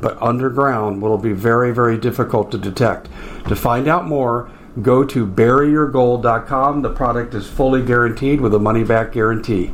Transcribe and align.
but 0.00 0.20
underground 0.20 1.00
will 1.00 1.18
be 1.18 1.32
very, 1.32 1.72
very 1.72 1.98
difficult 1.98 2.50
to 2.52 2.58
detect. 2.58 3.08
To 3.48 3.56
find 3.56 3.88
out 3.88 4.06
more, 4.06 4.50
go 4.82 5.04
to 5.04 5.26
buryyourgold.com. 5.26 6.82
The 6.82 6.92
product 6.92 7.34
is 7.34 7.46
fully 7.48 7.82
guaranteed 7.82 8.40
with 8.40 8.54
a 8.54 8.58
money 8.58 8.84
back 8.84 9.12
guarantee. 9.12 9.72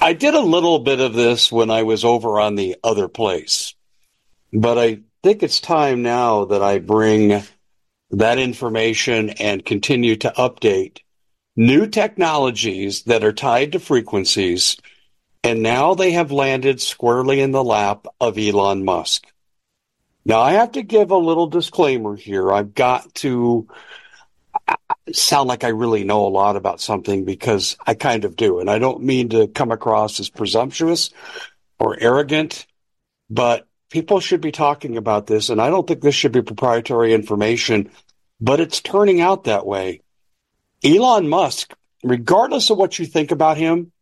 I 0.00 0.14
did 0.14 0.34
a 0.34 0.40
little 0.40 0.80
bit 0.80 0.98
of 0.98 1.14
this 1.14 1.52
when 1.52 1.70
I 1.70 1.84
was 1.84 2.04
over 2.04 2.40
on 2.40 2.56
the 2.56 2.76
other 2.82 3.06
place, 3.06 3.74
but 4.52 4.76
I 4.76 4.98
think 5.22 5.44
it's 5.44 5.60
time 5.60 6.02
now 6.02 6.46
that 6.46 6.60
I 6.60 6.80
bring 6.80 7.42
that 8.10 8.38
information 8.38 9.30
and 9.30 9.64
continue 9.64 10.16
to 10.16 10.32
update 10.36 10.98
new 11.56 11.86
technologies 11.86 13.02
that 13.04 13.24
are 13.24 13.32
tied 13.32 13.72
to 13.72 13.80
frequencies, 13.80 14.76
and 15.44 15.62
now 15.62 15.94
they 15.94 16.12
have 16.12 16.32
landed 16.32 16.80
squarely 16.80 17.40
in 17.40 17.52
the 17.52 17.64
lap 17.64 18.06
of 18.20 18.38
Elon 18.38 18.84
Musk. 18.84 19.26
Now, 20.24 20.40
I 20.40 20.52
have 20.52 20.72
to 20.72 20.82
give 20.82 21.10
a 21.10 21.16
little 21.16 21.48
disclaimer 21.48 22.14
here. 22.14 22.52
I've 22.52 22.74
got 22.74 23.12
to 23.16 23.66
sound 25.12 25.48
like 25.48 25.64
I 25.64 25.68
really 25.68 26.04
know 26.04 26.26
a 26.26 26.28
lot 26.28 26.56
about 26.56 26.80
something 26.80 27.24
because 27.24 27.76
I 27.84 27.94
kind 27.94 28.24
of 28.24 28.36
do. 28.36 28.60
And 28.60 28.70
I 28.70 28.78
don't 28.78 29.02
mean 29.02 29.30
to 29.30 29.48
come 29.48 29.72
across 29.72 30.20
as 30.20 30.30
presumptuous 30.30 31.10
or 31.78 31.98
arrogant, 31.98 32.66
but 33.28 33.66
people 33.90 34.20
should 34.20 34.40
be 34.40 34.52
talking 34.52 34.96
about 34.96 35.26
this. 35.26 35.48
And 35.48 35.60
I 35.60 35.70
don't 35.70 35.86
think 35.86 36.00
this 36.00 36.14
should 36.14 36.32
be 36.32 36.42
proprietary 36.42 37.12
information, 37.12 37.90
but 38.40 38.60
it's 38.60 38.80
turning 38.80 39.20
out 39.20 39.44
that 39.44 39.66
way. 39.66 40.02
Elon 40.84 41.28
Musk, 41.28 41.74
regardless 42.02 42.70
of 42.70 42.78
what 42.78 42.98
you 42.98 43.06
think 43.06 43.30
about 43.30 43.56
him, 43.56 43.92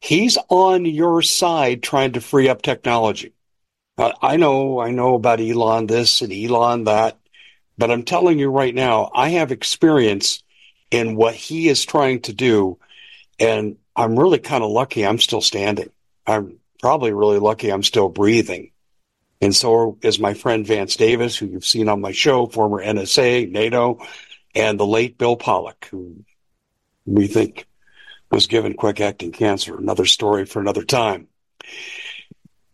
he's 0.00 0.38
on 0.48 0.84
your 0.84 1.22
side 1.22 1.82
trying 1.82 2.12
to 2.12 2.20
free 2.20 2.48
up 2.48 2.62
technology. 2.62 3.32
Uh, 3.96 4.12
I 4.22 4.36
know, 4.36 4.78
I 4.78 4.92
know 4.92 5.14
about 5.14 5.40
Elon 5.40 5.86
this 5.88 6.22
and 6.22 6.32
Elon 6.32 6.84
that, 6.84 7.18
but 7.76 7.90
I'm 7.90 8.04
telling 8.04 8.38
you 8.38 8.50
right 8.50 8.74
now, 8.74 9.10
I 9.12 9.30
have 9.30 9.50
experience 9.50 10.42
in 10.90 11.16
what 11.16 11.34
he 11.34 11.68
is 11.68 11.84
trying 11.84 12.20
to 12.22 12.32
do. 12.32 12.78
And 13.40 13.76
I'm 13.96 14.18
really 14.18 14.38
kind 14.38 14.62
of 14.62 14.70
lucky 14.70 15.04
I'm 15.04 15.18
still 15.18 15.40
standing. 15.40 15.90
I'm 16.26 16.58
probably 16.80 17.12
really 17.12 17.38
lucky 17.38 17.70
I'm 17.70 17.82
still 17.82 18.08
breathing. 18.08 18.70
And 19.40 19.54
so 19.54 19.98
is 20.02 20.18
my 20.18 20.34
friend 20.34 20.66
Vance 20.66 20.96
Davis, 20.96 21.36
who 21.36 21.46
you've 21.46 21.66
seen 21.66 21.88
on 21.88 22.00
my 22.00 22.12
show, 22.12 22.46
former 22.46 22.84
NSA, 22.84 23.50
NATO, 23.50 24.00
and 24.54 24.78
the 24.78 24.86
late 24.86 25.18
Bill 25.18 25.36
Pollock, 25.36 25.86
who 25.90 26.24
we 27.08 27.26
think 27.26 27.66
was 28.30 28.46
given 28.46 28.74
quick 28.74 29.00
acting 29.00 29.32
cancer. 29.32 29.76
Another 29.76 30.04
story 30.04 30.44
for 30.44 30.60
another 30.60 30.84
time. 30.84 31.28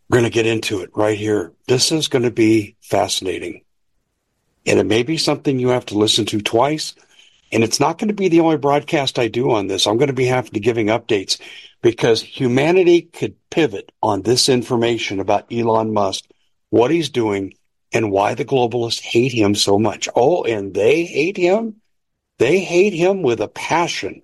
We're 0.09 0.19
going 0.19 0.29
to 0.29 0.33
get 0.33 0.45
into 0.45 0.81
it 0.81 0.91
right 0.95 1.17
here. 1.17 1.53
This 1.67 1.91
is 1.91 2.07
going 2.07 2.23
to 2.23 2.31
be 2.31 2.75
fascinating. 2.81 3.63
And 4.65 4.79
it 4.79 4.85
may 4.85 5.03
be 5.03 5.17
something 5.17 5.59
you 5.59 5.69
have 5.69 5.85
to 5.87 5.97
listen 5.97 6.25
to 6.25 6.41
twice. 6.41 6.95
And 7.51 7.63
it's 7.63 7.79
not 7.79 7.97
going 7.97 8.09
to 8.09 8.13
be 8.13 8.27
the 8.27 8.41
only 8.41 8.57
broadcast 8.57 9.17
I 9.17 9.27
do 9.27 9.51
on 9.51 9.67
this. 9.67 9.87
I'm 9.87 9.97
going 9.97 10.07
to 10.07 10.13
be 10.13 10.25
having 10.25 10.51
to 10.51 10.59
giving 10.59 10.87
updates 10.87 11.39
because 11.81 12.21
humanity 12.21 13.03
could 13.03 13.35
pivot 13.49 13.91
on 14.01 14.21
this 14.21 14.49
information 14.49 15.19
about 15.19 15.51
Elon 15.51 15.93
Musk, 15.93 16.25
what 16.69 16.91
he's 16.91 17.09
doing, 17.09 17.53
and 17.93 18.11
why 18.11 18.33
the 18.33 18.45
globalists 18.45 19.01
hate 19.01 19.31
him 19.31 19.55
so 19.55 19.79
much. 19.79 20.09
Oh, 20.15 20.43
and 20.43 20.73
they 20.73 21.05
hate 21.05 21.37
him. 21.37 21.75
They 22.39 22.59
hate 22.59 22.93
him 22.93 23.21
with 23.21 23.39
a 23.39 23.47
passion 23.47 24.21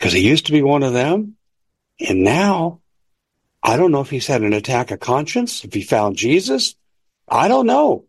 because 0.00 0.14
he 0.14 0.26
used 0.26 0.46
to 0.46 0.52
be 0.52 0.62
one 0.62 0.82
of 0.82 0.94
them. 0.94 1.36
And 2.08 2.24
now 2.24 2.80
I 3.62 3.76
don't 3.76 3.92
know 3.92 4.00
if 4.00 4.08
he's 4.08 4.26
had 4.26 4.40
an 4.40 4.54
attack 4.54 4.90
of 4.90 4.98
conscience, 4.98 5.62
if 5.62 5.74
he 5.74 5.82
found 5.82 6.16
Jesus. 6.16 6.74
I 7.28 7.48
don't 7.48 7.66
know. 7.66 8.06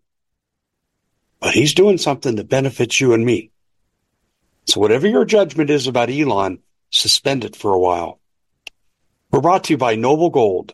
But 1.42 1.54
he's 1.54 1.74
doing 1.74 1.98
something 1.98 2.36
that 2.36 2.48
benefits 2.48 3.02
you 3.02 3.14
and 3.14 3.26
me. 3.26 3.52
So 4.68 4.80
whatever 4.80 5.06
your 5.06 5.26
judgment 5.26 5.70
is 5.70 5.88
about 5.88 6.10
Elon, 6.10 6.60
suspend 6.92 7.44
it 7.44 7.58
for 7.58 7.74
a 7.74 7.80
while. 7.80 8.22
We're 9.30 9.42
brought 9.42 9.66
to 9.66 9.74
you 9.74 9.78
by 9.78 9.96
Noble 9.96 10.30
Gold. 10.30 10.74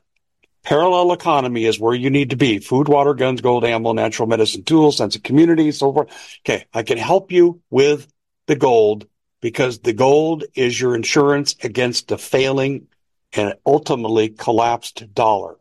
Parallel 0.63 1.13
economy 1.13 1.65
is 1.65 1.79
where 1.79 1.95
you 1.95 2.11
need 2.11 2.29
to 2.29 2.35
be. 2.35 2.59
Food, 2.59 2.89
water, 2.89 3.15
guns, 3.15 3.41
gold, 3.41 3.65
ammo, 3.65 3.93
natural 3.93 4.27
medicine, 4.27 4.63
tools, 4.63 4.97
sense 4.97 5.15
of 5.15 5.23
community, 5.23 5.71
so 5.71 5.91
forth. 5.91 6.39
Okay. 6.45 6.65
I 6.73 6.83
can 6.83 6.99
help 6.99 7.31
you 7.31 7.61
with 7.71 8.07
the 8.45 8.55
gold 8.55 9.07
because 9.41 9.79
the 9.79 9.93
gold 9.93 10.43
is 10.55 10.79
your 10.79 10.95
insurance 10.95 11.55
against 11.63 12.11
a 12.11 12.17
failing 12.17 12.87
and 13.33 13.53
ultimately 13.65 14.29
collapsed 14.29 15.13
dollar. 15.13 15.57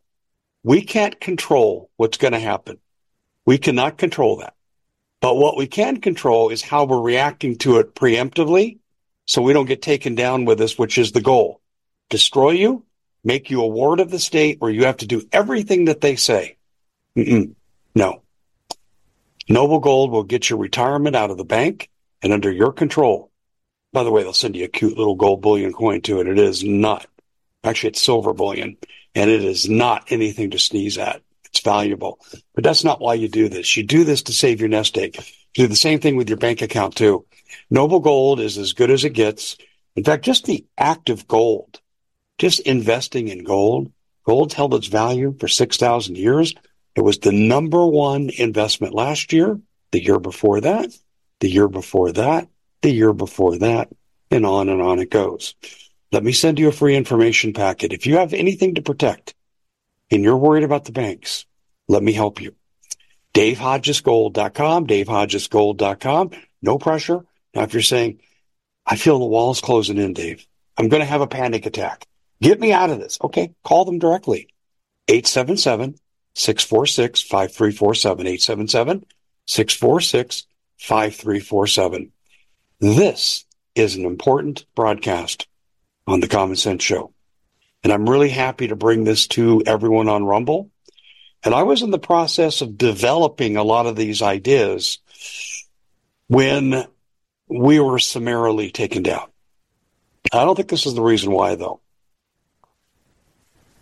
We 0.62 0.82
can't 0.82 1.20
control 1.20 1.90
what's 1.96 2.18
going 2.18 2.32
to 2.32 2.40
happen. 2.40 2.78
We 3.44 3.58
cannot 3.58 3.98
control 3.98 4.38
that. 4.38 4.54
But 5.20 5.36
what 5.36 5.56
we 5.56 5.66
can 5.66 6.00
control 6.00 6.50
is 6.50 6.62
how 6.62 6.84
we're 6.84 7.00
reacting 7.00 7.56
to 7.58 7.78
it 7.78 7.94
preemptively 7.94 8.78
so 9.26 9.42
we 9.42 9.52
don't 9.52 9.66
get 9.66 9.82
taken 9.82 10.14
down 10.14 10.44
with 10.44 10.58
this, 10.58 10.78
which 10.78 10.98
is 10.98 11.12
the 11.12 11.20
goal. 11.20 11.60
Destroy 12.08 12.50
you, 12.50 12.84
make 13.24 13.50
you 13.50 13.60
a 13.62 13.66
ward 13.66 14.00
of 14.00 14.10
the 14.10 14.18
state 14.18 14.60
where 14.60 14.70
you 14.70 14.84
have 14.84 14.98
to 14.98 15.06
do 15.06 15.22
everything 15.32 15.86
that 15.86 16.00
they 16.00 16.16
say. 16.16 16.56
Mm-mm. 17.16 17.54
No. 17.94 18.22
Noble 19.48 19.78
Gold 19.80 20.10
will 20.10 20.24
get 20.24 20.50
your 20.50 20.58
retirement 20.58 21.16
out 21.16 21.30
of 21.30 21.38
the 21.38 21.44
bank 21.44 21.88
and 22.22 22.32
under 22.32 22.50
your 22.50 22.72
control. 22.72 23.30
By 23.96 24.04
the 24.04 24.10
way, 24.10 24.22
they'll 24.22 24.34
send 24.34 24.56
you 24.56 24.66
a 24.66 24.68
cute 24.68 24.98
little 24.98 25.14
gold 25.14 25.40
bullion 25.40 25.72
coin 25.72 26.02
too, 26.02 26.20
and 26.20 26.28
it 26.28 26.38
is 26.38 26.62
not. 26.62 27.06
Actually, 27.64 27.88
it's 27.88 28.02
silver 28.02 28.34
bullion, 28.34 28.76
and 29.14 29.30
it 29.30 29.42
is 29.42 29.70
not 29.70 30.12
anything 30.12 30.50
to 30.50 30.58
sneeze 30.58 30.98
at. 30.98 31.22
It's 31.46 31.60
valuable, 31.60 32.18
but 32.54 32.62
that's 32.62 32.84
not 32.84 33.00
why 33.00 33.14
you 33.14 33.26
do 33.26 33.48
this. 33.48 33.74
You 33.74 33.84
do 33.84 34.04
this 34.04 34.24
to 34.24 34.34
save 34.34 34.60
your 34.60 34.68
nest 34.68 34.98
egg. 34.98 35.16
You 35.56 35.64
do 35.64 35.68
the 35.68 35.76
same 35.76 35.98
thing 35.98 36.16
with 36.16 36.28
your 36.28 36.36
bank 36.36 36.60
account 36.60 36.94
too. 36.94 37.24
Noble 37.70 38.00
Gold 38.00 38.38
is 38.38 38.58
as 38.58 38.74
good 38.74 38.90
as 38.90 39.06
it 39.06 39.14
gets. 39.14 39.56
In 39.94 40.04
fact, 40.04 40.26
just 40.26 40.44
the 40.44 40.66
act 40.76 41.08
of 41.08 41.26
gold, 41.26 41.80
just 42.36 42.60
investing 42.60 43.28
in 43.28 43.44
gold, 43.44 43.90
gold's 44.26 44.52
held 44.52 44.74
its 44.74 44.88
value 44.88 45.34
for 45.40 45.48
6,000 45.48 46.18
years. 46.18 46.54
It 46.96 47.00
was 47.00 47.20
the 47.20 47.32
number 47.32 47.86
one 47.86 48.28
investment 48.36 48.92
last 48.92 49.32
year, 49.32 49.58
the 49.92 50.04
year 50.04 50.18
before 50.18 50.60
that, 50.60 50.94
the 51.40 51.48
year 51.48 51.68
before 51.68 52.12
that, 52.12 52.46
the 52.86 52.92
year 52.92 53.12
before 53.12 53.58
that, 53.58 53.88
and 54.30 54.46
on 54.46 54.68
and 54.68 54.80
on 54.80 55.00
it 55.00 55.10
goes. 55.10 55.56
Let 56.12 56.22
me 56.22 56.30
send 56.30 56.60
you 56.60 56.68
a 56.68 56.72
free 56.72 56.94
information 56.94 57.52
packet. 57.52 57.92
If 57.92 58.06
you 58.06 58.18
have 58.18 58.32
anything 58.32 58.76
to 58.76 58.82
protect 58.82 59.34
and 60.08 60.22
you're 60.22 60.36
worried 60.36 60.62
about 60.62 60.84
the 60.84 60.92
banks, 60.92 61.46
let 61.88 62.00
me 62.00 62.12
help 62.12 62.40
you. 62.40 62.54
DaveHodgesGold.com, 63.34 64.86
DaveHodgesGold.com. 64.86 66.30
No 66.62 66.78
pressure. 66.78 67.24
Now, 67.56 67.62
if 67.64 67.72
you're 67.72 67.82
saying, 67.82 68.20
I 68.86 68.94
feel 68.94 69.18
the 69.18 69.24
walls 69.24 69.60
closing 69.60 69.98
in, 69.98 70.12
Dave, 70.12 70.46
I'm 70.78 70.88
going 70.88 71.00
to 71.00 71.06
have 71.06 71.22
a 71.22 71.26
panic 71.26 71.66
attack. 71.66 72.06
Get 72.40 72.60
me 72.60 72.72
out 72.72 72.90
of 72.90 73.00
this. 73.00 73.18
Okay. 73.20 73.52
Call 73.64 73.84
them 73.84 73.98
directly. 73.98 74.48
877 75.08 75.96
646 76.34 77.22
5347. 77.22 78.26
877 78.28 79.06
646 79.46 80.46
5347. 80.78 82.12
This 82.78 83.46
is 83.74 83.96
an 83.96 84.04
important 84.04 84.66
broadcast 84.74 85.48
on 86.06 86.20
the 86.20 86.28
Common 86.28 86.56
Sense 86.56 86.82
Show. 86.82 87.12
And 87.82 87.90
I'm 87.90 88.08
really 88.08 88.28
happy 88.28 88.68
to 88.68 88.76
bring 88.76 89.04
this 89.04 89.28
to 89.28 89.62
everyone 89.64 90.08
on 90.08 90.24
Rumble. 90.24 90.70
And 91.42 91.54
I 91.54 91.62
was 91.62 91.80
in 91.80 91.90
the 91.90 91.98
process 91.98 92.60
of 92.60 92.76
developing 92.76 93.56
a 93.56 93.62
lot 93.62 93.86
of 93.86 93.96
these 93.96 94.20
ideas 94.20 94.98
when 96.26 96.86
we 97.48 97.80
were 97.80 97.98
summarily 97.98 98.70
taken 98.70 99.02
down. 99.02 99.28
I 100.32 100.44
don't 100.44 100.56
think 100.56 100.68
this 100.68 100.84
is 100.84 100.94
the 100.94 101.02
reason 101.02 101.30
why, 101.30 101.54
though. 101.54 101.80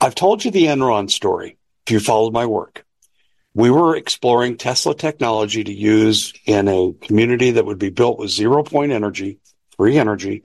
I've 0.01 0.15
told 0.15 0.45
you 0.45 0.53
the 0.53 0.67
Enron 0.67 1.11
story 1.11 1.57
if 1.87 1.93
you 1.93 1.99
followed 1.99 2.33
my 2.33 2.47
work. 2.47 2.85
We 3.55 3.71
were 3.71 3.97
exploring 3.97 4.57
Tesla 4.57 4.97
technology 4.97 5.63
to 5.63 5.73
use 5.73 6.33
in 6.45 6.67
a 6.67 6.93
community 6.93 7.53
that 7.53 7.65
would 7.65 7.79
be 7.79 7.91
built 7.91 8.19
with 8.19 8.31
zero 8.31 8.65
point 8.65 8.91
energy, 8.91 9.39
free 9.77 9.97
energy, 9.97 10.43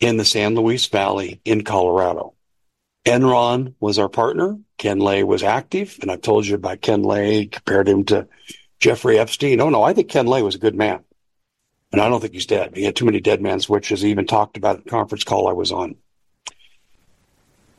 in 0.00 0.16
the 0.16 0.24
San 0.24 0.56
Luis 0.56 0.86
Valley 0.86 1.40
in 1.44 1.62
Colorado. 1.62 2.34
Enron 3.04 3.74
was 3.78 3.98
our 3.98 4.08
partner. 4.08 4.58
Ken 4.76 4.98
Lay 4.98 5.22
was 5.22 5.44
active, 5.44 5.96
and 6.02 6.10
I've 6.10 6.22
told 6.22 6.44
you 6.44 6.56
about 6.56 6.80
Ken 6.80 7.02
Lay, 7.02 7.46
compared 7.46 7.88
him 7.88 8.04
to 8.06 8.26
Jeffrey 8.80 9.18
Epstein. 9.18 9.60
Oh 9.60 9.70
no, 9.70 9.84
I 9.84 9.92
think 9.92 10.08
Ken 10.08 10.26
Lay 10.26 10.42
was 10.42 10.56
a 10.56 10.58
good 10.58 10.74
man. 10.74 11.04
And 11.92 12.00
I 12.00 12.08
don't 12.08 12.20
think 12.20 12.32
he's 12.32 12.46
dead. 12.46 12.76
He 12.76 12.82
had 12.84 12.96
too 12.96 13.04
many 13.04 13.20
dead 13.20 13.40
man 13.40 13.60
switches. 13.60 14.00
He 14.00 14.10
even 14.10 14.26
talked 14.26 14.56
about 14.56 14.82
the 14.82 14.90
conference 14.90 15.22
call 15.22 15.46
I 15.46 15.52
was 15.52 15.70
on. 15.70 15.94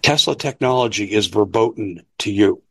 Tesla 0.01 0.35
technology 0.35 1.11
is 1.11 1.27
verboten 1.27 2.05
to 2.19 2.31
you. 2.31 2.62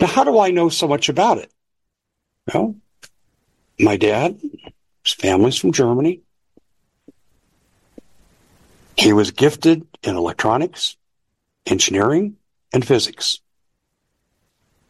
Now, 0.00 0.06
how 0.06 0.24
do 0.24 0.38
I 0.38 0.50
know 0.50 0.70
so 0.70 0.88
much 0.88 1.08
about 1.08 1.38
it? 1.38 1.52
Well, 2.52 2.76
my 3.78 3.96
dad, 3.96 4.40
his 5.04 5.14
family's 5.14 5.56
from 5.56 5.72
Germany. 5.72 6.22
He 8.96 9.12
was 9.12 9.30
gifted 9.30 9.86
in 10.02 10.16
electronics, 10.16 10.96
engineering, 11.66 12.36
and 12.72 12.86
physics. 12.86 13.40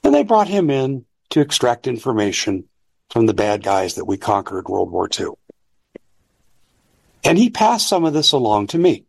And 0.04 0.14
they 0.14 0.22
brought 0.22 0.48
him 0.48 0.70
in 0.70 1.04
to 1.30 1.40
extract 1.40 1.86
information 1.86 2.64
from 3.10 3.26
the 3.26 3.34
bad 3.34 3.62
guys 3.62 3.96
that 3.96 4.04
we 4.04 4.16
conquered 4.16 4.68
World 4.68 4.90
War 4.90 5.08
II. 5.18 5.30
And 7.24 7.36
he 7.36 7.50
passed 7.50 7.88
some 7.88 8.04
of 8.04 8.12
this 8.12 8.32
along 8.32 8.68
to 8.68 8.78
me. 8.78 9.04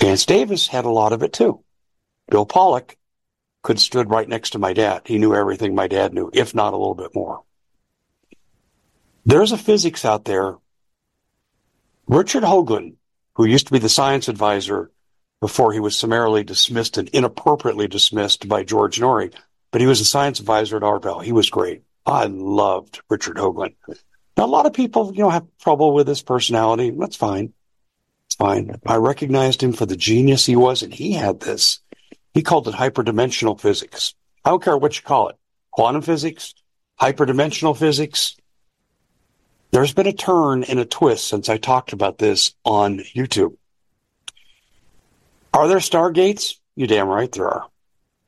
Vance 0.00 0.26
Davis 0.26 0.66
had 0.66 0.84
a 0.84 0.90
lot 0.90 1.12
of 1.12 1.22
it 1.22 1.32
too. 1.32 1.62
Bill 2.28 2.44
Pollock 2.44 2.96
could 3.62 3.76
have 3.76 3.82
stood 3.82 4.10
right 4.10 4.28
next 4.28 4.50
to 4.50 4.58
my 4.58 4.72
dad. 4.72 5.02
He 5.04 5.18
knew 5.18 5.34
everything 5.34 5.74
my 5.74 5.86
dad 5.86 6.12
knew, 6.12 6.30
if 6.32 6.54
not 6.54 6.72
a 6.72 6.76
little 6.76 6.94
bit 6.94 7.14
more. 7.14 7.42
There's 9.24 9.52
a 9.52 9.58
physics 9.58 10.04
out 10.04 10.24
there. 10.24 10.56
Richard 12.06 12.42
Hoagland, 12.42 12.96
who 13.34 13.44
used 13.44 13.66
to 13.66 13.72
be 13.72 13.78
the 13.78 13.88
science 13.88 14.28
advisor 14.28 14.90
before 15.40 15.72
he 15.72 15.80
was 15.80 15.96
summarily 15.96 16.44
dismissed 16.44 16.98
and 16.98 17.08
inappropriately 17.10 17.88
dismissed 17.88 18.48
by 18.48 18.64
George 18.64 18.98
Noory, 18.98 19.32
but 19.70 19.80
he 19.80 19.86
was 19.86 20.00
a 20.00 20.04
science 20.04 20.40
advisor 20.40 20.76
at 20.76 20.82
Art 20.82 21.02
Bell. 21.02 21.20
He 21.20 21.32
was 21.32 21.50
great. 21.50 21.82
I 22.04 22.26
loved 22.26 23.00
Richard 23.08 23.36
Hoagland. 23.36 23.74
Now, 24.36 24.44
a 24.44 24.46
lot 24.46 24.66
of 24.66 24.72
people, 24.72 25.12
you 25.14 25.22
know, 25.22 25.30
have 25.30 25.46
trouble 25.60 25.94
with 25.94 26.08
his 26.08 26.22
personality. 26.22 26.90
That's 26.90 27.16
fine. 27.16 27.52
It's 28.26 28.34
fine. 28.34 28.74
I 28.86 28.96
recognized 28.96 29.62
him 29.62 29.72
for 29.72 29.84
the 29.84 29.96
genius 29.96 30.46
he 30.46 30.56
was, 30.56 30.82
and 30.82 30.92
he 30.92 31.12
had 31.12 31.40
this. 31.40 31.81
He 32.34 32.42
called 32.42 32.68
it 32.68 32.74
hyperdimensional 32.74 33.60
physics. 33.60 34.14
I 34.44 34.50
don't 34.50 34.62
care 34.62 34.76
what 34.76 34.96
you 34.96 35.02
call 35.02 35.28
it. 35.28 35.36
Quantum 35.70 36.02
physics, 36.02 36.54
hyperdimensional 37.00 37.76
physics. 37.76 38.36
There's 39.70 39.94
been 39.94 40.06
a 40.06 40.12
turn 40.12 40.64
and 40.64 40.78
a 40.78 40.84
twist 40.84 41.26
since 41.26 41.48
I 41.48 41.56
talked 41.56 41.92
about 41.92 42.18
this 42.18 42.54
on 42.64 42.98
YouTube. 42.98 43.56
Are 45.54 45.68
there 45.68 45.78
stargates? 45.78 46.56
You 46.76 46.86
damn 46.86 47.08
right 47.08 47.30
there 47.30 47.48
are. 47.48 47.66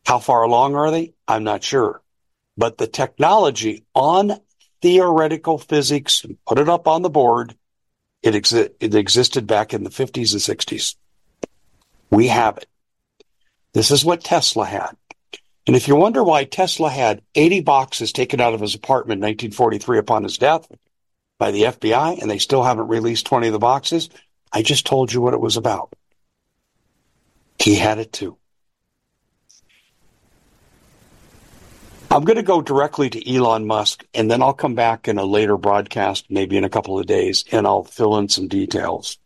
How 0.06 0.18
far 0.18 0.42
along 0.42 0.74
are 0.74 0.90
they? 0.90 1.14
I'm 1.26 1.44
not 1.44 1.64
sure. 1.64 2.02
But 2.56 2.78
the 2.78 2.86
technology 2.86 3.84
on 3.94 4.38
theoretical 4.82 5.58
physics, 5.58 6.24
put 6.46 6.58
it 6.58 6.68
up 6.68 6.86
on 6.86 7.02
the 7.02 7.10
board, 7.10 7.54
it, 8.22 8.34
exi- 8.34 8.70
it 8.80 8.94
existed 8.94 9.46
back 9.46 9.72
in 9.72 9.82
the 9.82 9.90
50s 9.90 10.32
and 10.32 10.58
60s. 10.58 10.96
We 12.10 12.28
have 12.28 12.58
it. 12.58 12.66
This 13.74 13.90
is 13.90 14.04
what 14.04 14.22
Tesla 14.22 14.64
had. 14.64 14.96
And 15.66 15.74
if 15.74 15.88
you 15.88 15.96
wonder 15.96 16.22
why 16.22 16.44
Tesla 16.44 16.88
had 16.88 17.22
80 17.34 17.60
boxes 17.60 18.12
taken 18.12 18.40
out 18.40 18.54
of 18.54 18.60
his 18.60 18.74
apartment 18.74 19.18
in 19.18 19.26
1943 19.26 19.98
upon 19.98 20.22
his 20.22 20.38
death 20.38 20.70
by 21.38 21.50
the 21.50 21.64
FBI, 21.64 22.20
and 22.20 22.30
they 22.30 22.38
still 22.38 22.62
haven't 22.62 22.88
released 22.88 23.26
20 23.26 23.48
of 23.48 23.52
the 23.52 23.58
boxes, 23.58 24.10
I 24.52 24.62
just 24.62 24.86
told 24.86 25.12
you 25.12 25.20
what 25.20 25.34
it 25.34 25.40
was 25.40 25.56
about. 25.56 25.92
He 27.58 27.74
had 27.74 27.98
it 27.98 28.12
too. 28.12 28.36
I'm 32.10 32.22
going 32.22 32.36
to 32.36 32.42
go 32.42 32.60
directly 32.60 33.10
to 33.10 33.34
Elon 33.34 33.66
Musk, 33.66 34.04
and 34.14 34.30
then 34.30 34.40
I'll 34.40 34.52
come 34.52 34.76
back 34.76 35.08
in 35.08 35.18
a 35.18 35.24
later 35.24 35.56
broadcast, 35.56 36.26
maybe 36.30 36.56
in 36.56 36.62
a 36.62 36.68
couple 36.68 36.96
of 36.96 37.06
days, 37.06 37.44
and 37.50 37.66
I'll 37.66 37.82
fill 37.82 38.18
in 38.18 38.28
some 38.28 38.46
details. 38.46 39.18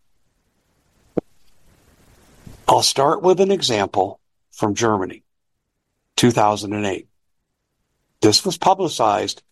I'll 2.66 2.82
start 2.82 3.20
with 3.20 3.40
an 3.40 3.50
example 3.50 4.17
from 4.58 4.74
Germany, 4.74 5.22
2008. 6.16 7.08
This 8.20 8.44
was 8.44 8.58
publicized, 8.58 9.42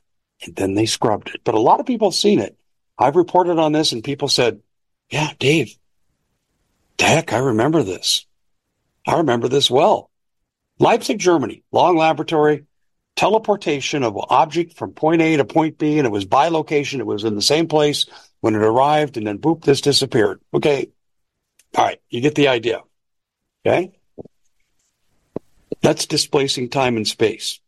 and 0.45 0.57
then 0.57 0.75
they 0.75 0.87
scrubbed 0.87 1.31
it. 1.31 1.43
But 1.45 1.55
a 1.55 1.61
lot 1.61 1.79
of 1.79 1.87
people 1.87 2.11
have 2.11 2.17
seen 2.17 2.41
it. 2.41 2.59
I've 2.99 3.15
reported 3.15 3.59
on 3.59 3.71
this, 3.71 3.93
and 3.93 4.03
people 4.03 4.27
said, 4.27 4.61
Yeah, 5.09 5.31
Dave, 5.39 5.77
heck, 6.99 7.33
I 7.33 7.39
remember 7.39 7.85
this. 7.85 8.27
I 9.07 9.19
remember 9.19 9.47
this 9.47 9.71
well. 9.71 10.11
Leipzig, 10.81 11.21
Germany, 11.21 11.63
long 11.71 11.97
laboratory, 11.97 12.67
teleportation 13.15 14.03
of 14.03 14.19
object 14.29 14.75
from 14.75 14.91
point 14.91 15.23
A 15.23 15.37
to 15.37 15.45
point 15.45 15.79
B, 15.79 15.99
and 15.99 16.07
it 16.07 16.11
was 16.11 16.25
by 16.25 16.49
location. 16.49 17.01
It 17.01 17.07
was 17.07 17.23
in 17.23 17.37
the 17.37 17.43
same 17.43 17.69
place 17.69 18.07
when 18.41 18.57
it 18.57 18.63
arrived, 18.63 19.17
and 19.17 19.27
then 19.27 19.39
boop, 19.39 19.63
this 19.63 19.81
disappeared. 19.81 20.41
Okay. 20.53 20.91
All 21.77 21.85
right. 21.85 22.01
You 22.11 22.21
get 22.21 22.35
the 22.35 22.49
idea. 22.49 22.83
Okay. 23.65 23.93
That's 25.87 26.07
displacing 26.07 26.71
time 26.71 26.97
and 26.97 27.07
space. 27.07 27.61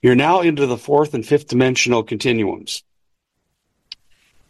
You're 0.00 0.14
now 0.14 0.40
into 0.40 0.64
the 0.64 0.78
fourth 0.78 1.12
and 1.12 1.26
fifth 1.26 1.48
dimensional 1.48 2.02
continuums. 2.02 2.82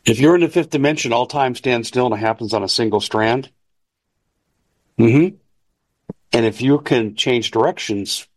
If 0.05 0.21
you're 0.21 0.37
in 0.37 0.43
the 0.43 0.49
fifth 0.49 0.71
dimension, 0.71 1.13
all 1.13 1.27
time 1.27 1.57
stands 1.57 1.89
still 1.89 2.07
and 2.07 2.15
it 2.15 2.25
happens 2.25 2.55
on 2.55 2.63
a 2.63 2.69
single 2.69 3.01
strand. 3.01 3.51
Mm-hmm. 5.01 5.35
And 6.33 6.47
if 6.47 6.63
you 6.63 6.79
can 6.79 7.17
change 7.17 7.51
directions 7.51 8.29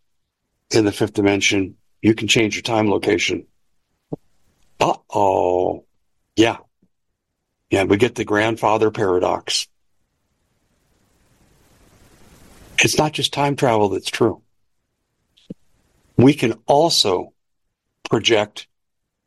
in 0.71 0.83
the 0.83 0.91
fifth 0.91 1.13
dimension, 1.13 1.77
you 2.01 2.15
can 2.15 2.27
change 2.27 2.55
your 2.55 2.63
time 2.63 2.89
location. 2.89 3.45
Uh 4.79 4.95
oh. 5.13 5.85
Yeah. 6.35 6.57
Yeah, 7.69 7.83
we 7.83 7.97
get 7.97 8.15
the 8.15 8.25
grandfather 8.25 8.89
paradox. 8.89 9.67
It's 12.79 12.97
not 12.97 13.11
just 13.11 13.31
time 13.31 13.55
travel 13.55 13.89
that's 13.89 14.09
true. 14.09 14.40
We 16.17 16.33
can 16.33 16.53
also 16.65 17.33
project 18.09 18.67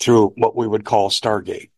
through 0.00 0.28
what 0.36 0.56
we 0.56 0.68
would 0.68 0.84
call 0.84 1.10
Stargate. 1.10 1.70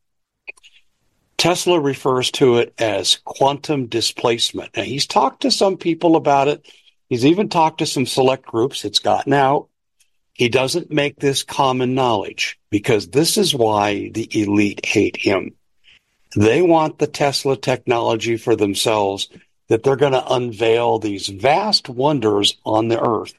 Tesla 1.36 1.78
refers 1.78 2.30
to 2.32 2.56
it 2.58 2.75
as 2.78 3.16
quantum 3.25 3.86
displacement. 3.86 4.76
Now, 4.76 4.82
he's 4.82 5.06
talked 5.06 5.42
to 5.42 5.50
some 5.50 5.76
people 5.76 6.16
about 6.16 6.48
it. 6.48 6.66
He's 7.08 7.26
even 7.26 7.48
talked 7.48 7.78
to 7.78 7.86
some 7.86 8.06
select 8.06 8.46
groups. 8.46 8.84
It's 8.84 8.98
gotten 8.98 9.32
out. 9.32 9.68
He 10.32 10.48
doesn't 10.48 10.90
make 10.90 11.18
this 11.18 11.42
common 11.42 11.94
knowledge 11.94 12.58
because 12.70 13.08
this 13.08 13.38
is 13.38 13.54
why 13.54 14.10
the 14.12 14.28
elite 14.32 14.84
hate 14.84 15.16
him. 15.16 15.54
They 16.34 16.62
want 16.62 16.98
the 16.98 17.06
Tesla 17.06 17.56
technology 17.56 18.36
for 18.36 18.56
themselves 18.56 19.28
that 19.68 19.82
they're 19.82 19.96
going 19.96 20.12
to 20.12 20.32
unveil 20.32 20.98
these 20.98 21.28
vast 21.28 21.88
wonders 21.88 22.56
on 22.64 22.88
the 22.88 23.00
earth 23.00 23.34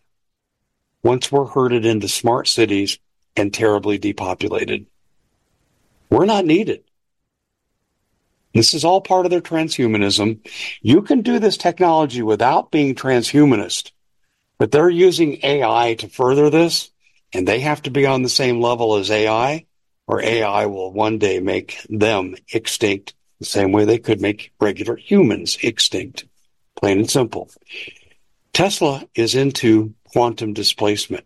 once 1.07 1.31
we're 1.31 1.45
herded 1.45 1.85
into 1.85 2.09
smart 2.09 2.49
cities 2.49 2.99
and 3.37 3.53
terribly 3.53 3.97
depopulated. 3.97 4.85
We're 6.09 6.25
not 6.25 6.45
needed. 6.45 6.83
This 8.53 8.73
is 8.73 8.83
all 8.83 8.99
part 8.99 9.25
of 9.25 9.29
their 9.29 9.39
transhumanism. 9.39 10.45
You 10.81 11.01
can 11.01 11.21
do 11.21 11.39
this 11.39 11.55
technology 11.55 12.21
without 12.21 12.71
being 12.71 12.93
transhumanist. 12.93 13.91
But 14.57 14.73
they're 14.73 14.89
using 14.89 15.39
AI 15.43 15.95
to 15.99 16.09
further 16.09 16.49
this, 16.49 16.91
and 17.31 17.47
they 17.47 17.61
have 17.61 17.83
to 17.83 17.89
be 17.89 18.05
on 18.05 18.21
the 18.21 18.37
same 18.41 18.59
level 18.59 18.95
as 18.95 19.09
AI, 19.09 19.65
or 20.07 20.21
AI 20.21 20.65
will 20.65 20.91
one 20.91 21.19
day 21.19 21.39
make 21.39 21.79
them 21.87 22.35
extinct 22.51 23.13
the 23.39 23.45
same 23.45 23.71
way 23.71 23.85
they 23.85 23.99
could 23.99 24.19
make 24.19 24.51
regular 24.59 24.97
humans 24.97 25.57
extinct. 25.63 26.25
Plain 26.75 26.99
and 26.99 27.09
simple. 27.09 27.49
Tesla 28.51 29.07
is 29.13 29.35
into 29.35 29.93
quantum 30.11 30.53
displacement. 30.53 31.25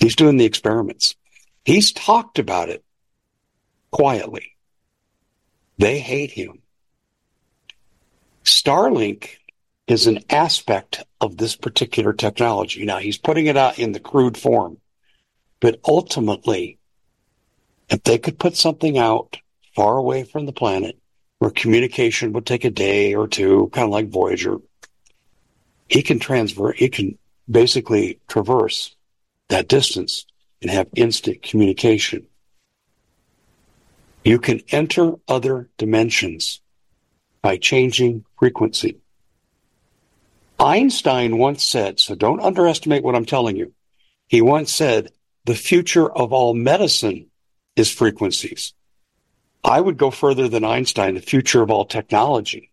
He's 0.00 0.16
doing 0.16 0.36
the 0.36 0.44
experiments. 0.44 1.14
He's 1.64 1.92
talked 1.92 2.38
about 2.38 2.68
it 2.68 2.84
quietly. 3.90 4.52
They 5.78 5.98
hate 5.98 6.30
him. 6.30 6.62
Starlink 8.44 9.38
is 9.86 10.06
an 10.06 10.20
aspect 10.30 11.02
of 11.20 11.36
this 11.36 11.56
particular 11.56 12.12
technology. 12.12 12.84
Now, 12.84 12.98
he's 12.98 13.18
putting 13.18 13.46
it 13.46 13.56
out 13.56 13.78
in 13.78 13.92
the 13.92 14.00
crude 14.00 14.36
form, 14.36 14.78
but 15.60 15.80
ultimately, 15.86 16.78
If 17.88 18.02
they 18.02 18.18
could 18.18 18.38
put 18.38 18.56
something 18.56 18.98
out 18.98 19.38
far 19.74 19.96
away 19.96 20.24
from 20.24 20.46
the 20.46 20.52
planet 20.52 20.98
where 21.38 21.50
communication 21.50 22.32
would 22.32 22.46
take 22.46 22.64
a 22.64 22.70
day 22.70 23.14
or 23.14 23.28
two, 23.28 23.70
kind 23.72 23.84
of 23.84 23.90
like 23.90 24.08
Voyager, 24.08 24.58
he 25.88 26.02
can 26.02 26.18
transfer, 26.18 26.72
he 26.72 26.88
can 26.88 27.18
basically 27.48 28.20
traverse 28.28 28.94
that 29.48 29.68
distance 29.68 30.26
and 30.60 30.70
have 30.70 30.88
instant 30.96 31.42
communication. 31.42 32.26
You 34.24 34.38
can 34.38 34.60
enter 34.70 35.12
other 35.28 35.68
dimensions 35.78 36.60
by 37.42 37.58
changing 37.58 38.24
frequency. 38.38 38.98
Einstein 40.58 41.38
once 41.38 41.62
said, 41.62 42.00
so 42.00 42.14
don't 42.14 42.40
underestimate 42.40 43.04
what 43.04 43.14
I'm 43.14 43.26
telling 43.26 43.56
you. 43.56 43.72
He 44.26 44.42
once 44.42 44.72
said, 44.72 45.12
the 45.44 45.54
future 45.54 46.10
of 46.10 46.32
all 46.32 46.54
medicine 46.54 47.30
is 47.76 47.92
frequencies. 47.92 48.74
I 49.62 49.80
would 49.80 49.96
go 49.96 50.10
further 50.10 50.48
than 50.48 50.64
Einstein. 50.64 51.14
The 51.14 51.20
future 51.20 51.62
of 51.62 51.70
all 51.70 51.84
technology 51.84 52.72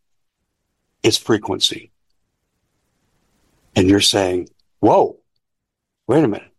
is 1.03 1.17
frequency. 1.17 1.91
And 3.75 3.89
you're 3.89 4.01
saying, 4.01 4.49
whoa, 4.79 5.17
wait 6.07 6.23
a 6.23 6.27
minute. 6.27 6.51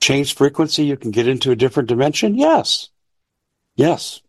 Change 0.00 0.34
frequency, 0.34 0.84
you 0.84 0.96
can 0.96 1.10
get 1.10 1.28
into 1.28 1.50
a 1.50 1.56
different 1.56 1.88
dimension? 1.88 2.34
Yes. 2.34 2.88
Yes. 3.76 4.20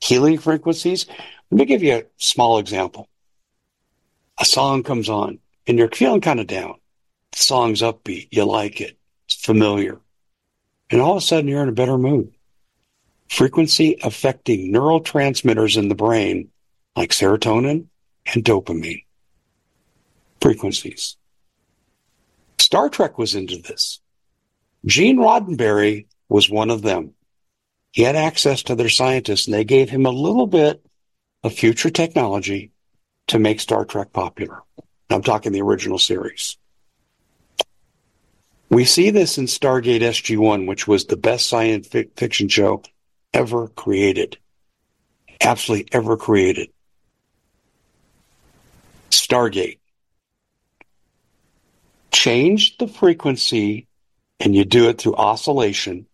Healing 0.00 0.38
frequencies. 0.38 1.06
Let 1.50 1.58
me 1.58 1.64
give 1.64 1.82
you 1.82 1.94
a 1.94 2.04
small 2.16 2.58
example. 2.58 3.08
A 4.38 4.44
song 4.44 4.82
comes 4.82 5.08
on 5.08 5.38
and 5.66 5.78
you're 5.78 5.88
feeling 5.88 6.20
kind 6.20 6.40
of 6.40 6.46
down. 6.46 6.74
The 7.32 7.38
song's 7.38 7.82
upbeat. 7.82 8.28
You 8.30 8.44
like 8.44 8.80
it. 8.80 8.98
It's 9.26 9.36
familiar. 9.36 10.00
And 10.90 11.00
all 11.00 11.12
of 11.12 11.18
a 11.18 11.26
sudden 11.26 11.48
you're 11.48 11.62
in 11.62 11.68
a 11.68 11.72
better 11.72 11.98
mood. 11.98 12.32
Frequency 13.28 13.98
affecting 14.02 14.72
neurotransmitters 14.72 15.76
in 15.76 15.88
the 15.88 15.94
brain 15.94 16.50
like 16.94 17.10
serotonin 17.10 17.86
and 18.32 18.44
dopamine. 18.44 19.04
Frequencies. 20.44 21.16
Star 22.58 22.90
Trek 22.90 23.16
was 23.16 23.34
into 23.34 23.56
this. 23.62 24.00
Gene 24.84 25.16
Roddenberry 25.16 26.04
was 26.28 26.50
one 26.50 26.68
of 26.68 26.82
them. 26.82 27.14
He 27.92 28.02
had 28.02 28.14
access 28.14 28.62
to 28.64 28.74
their 28.74 28.90
scientists 28.90 29.46
and 29.46 29.54
they 29.54 29.64
gave 29.64 29.88
him 29.88 30.04
a 30.04 30.10
little 30.10 30.46
bit 30.46 30.84
of 31.42 31.54
future 31.54 31.88
technology 31.88 32.72
to 33.28 33.38
make 33.38 33.58
Star 33.58 33.86
Trek 33.86 34.12
popular. 34.12 34.60
I'm 35.08 35.22
talking 35.22 35.52
the 35.52 35.62
original 35.62 35.98
series. 35.98 36.58
We 38.68 38.84
see 38.84 39.08
this 39.08 39.38
in 39.38 39.46
Stargate 39.46 40.02
SG-1, 40.02 40.66
which 40.66 40.86
was 40.86 41.06
the 41.06 41.16
best 41.16 41.48
science 41.48 41.88
fiction 41.88 42.50
show 42.50 42.82
ever 43.32 43.68
created. 43.68 44.36
Absolutely 45.40 45.88
ever 45.92 46.18
created. 46.18 46.68
Stargate. 49.08 49.78
Change 52.14 52.78
the 52.78 52.86
frequency 52.86 53.88
and 54.38 54.54
you 54.54 54.64
do 54.64 54.88
it 54.88 54.98
through 54.98 55.16
oscillation 55.16 56.06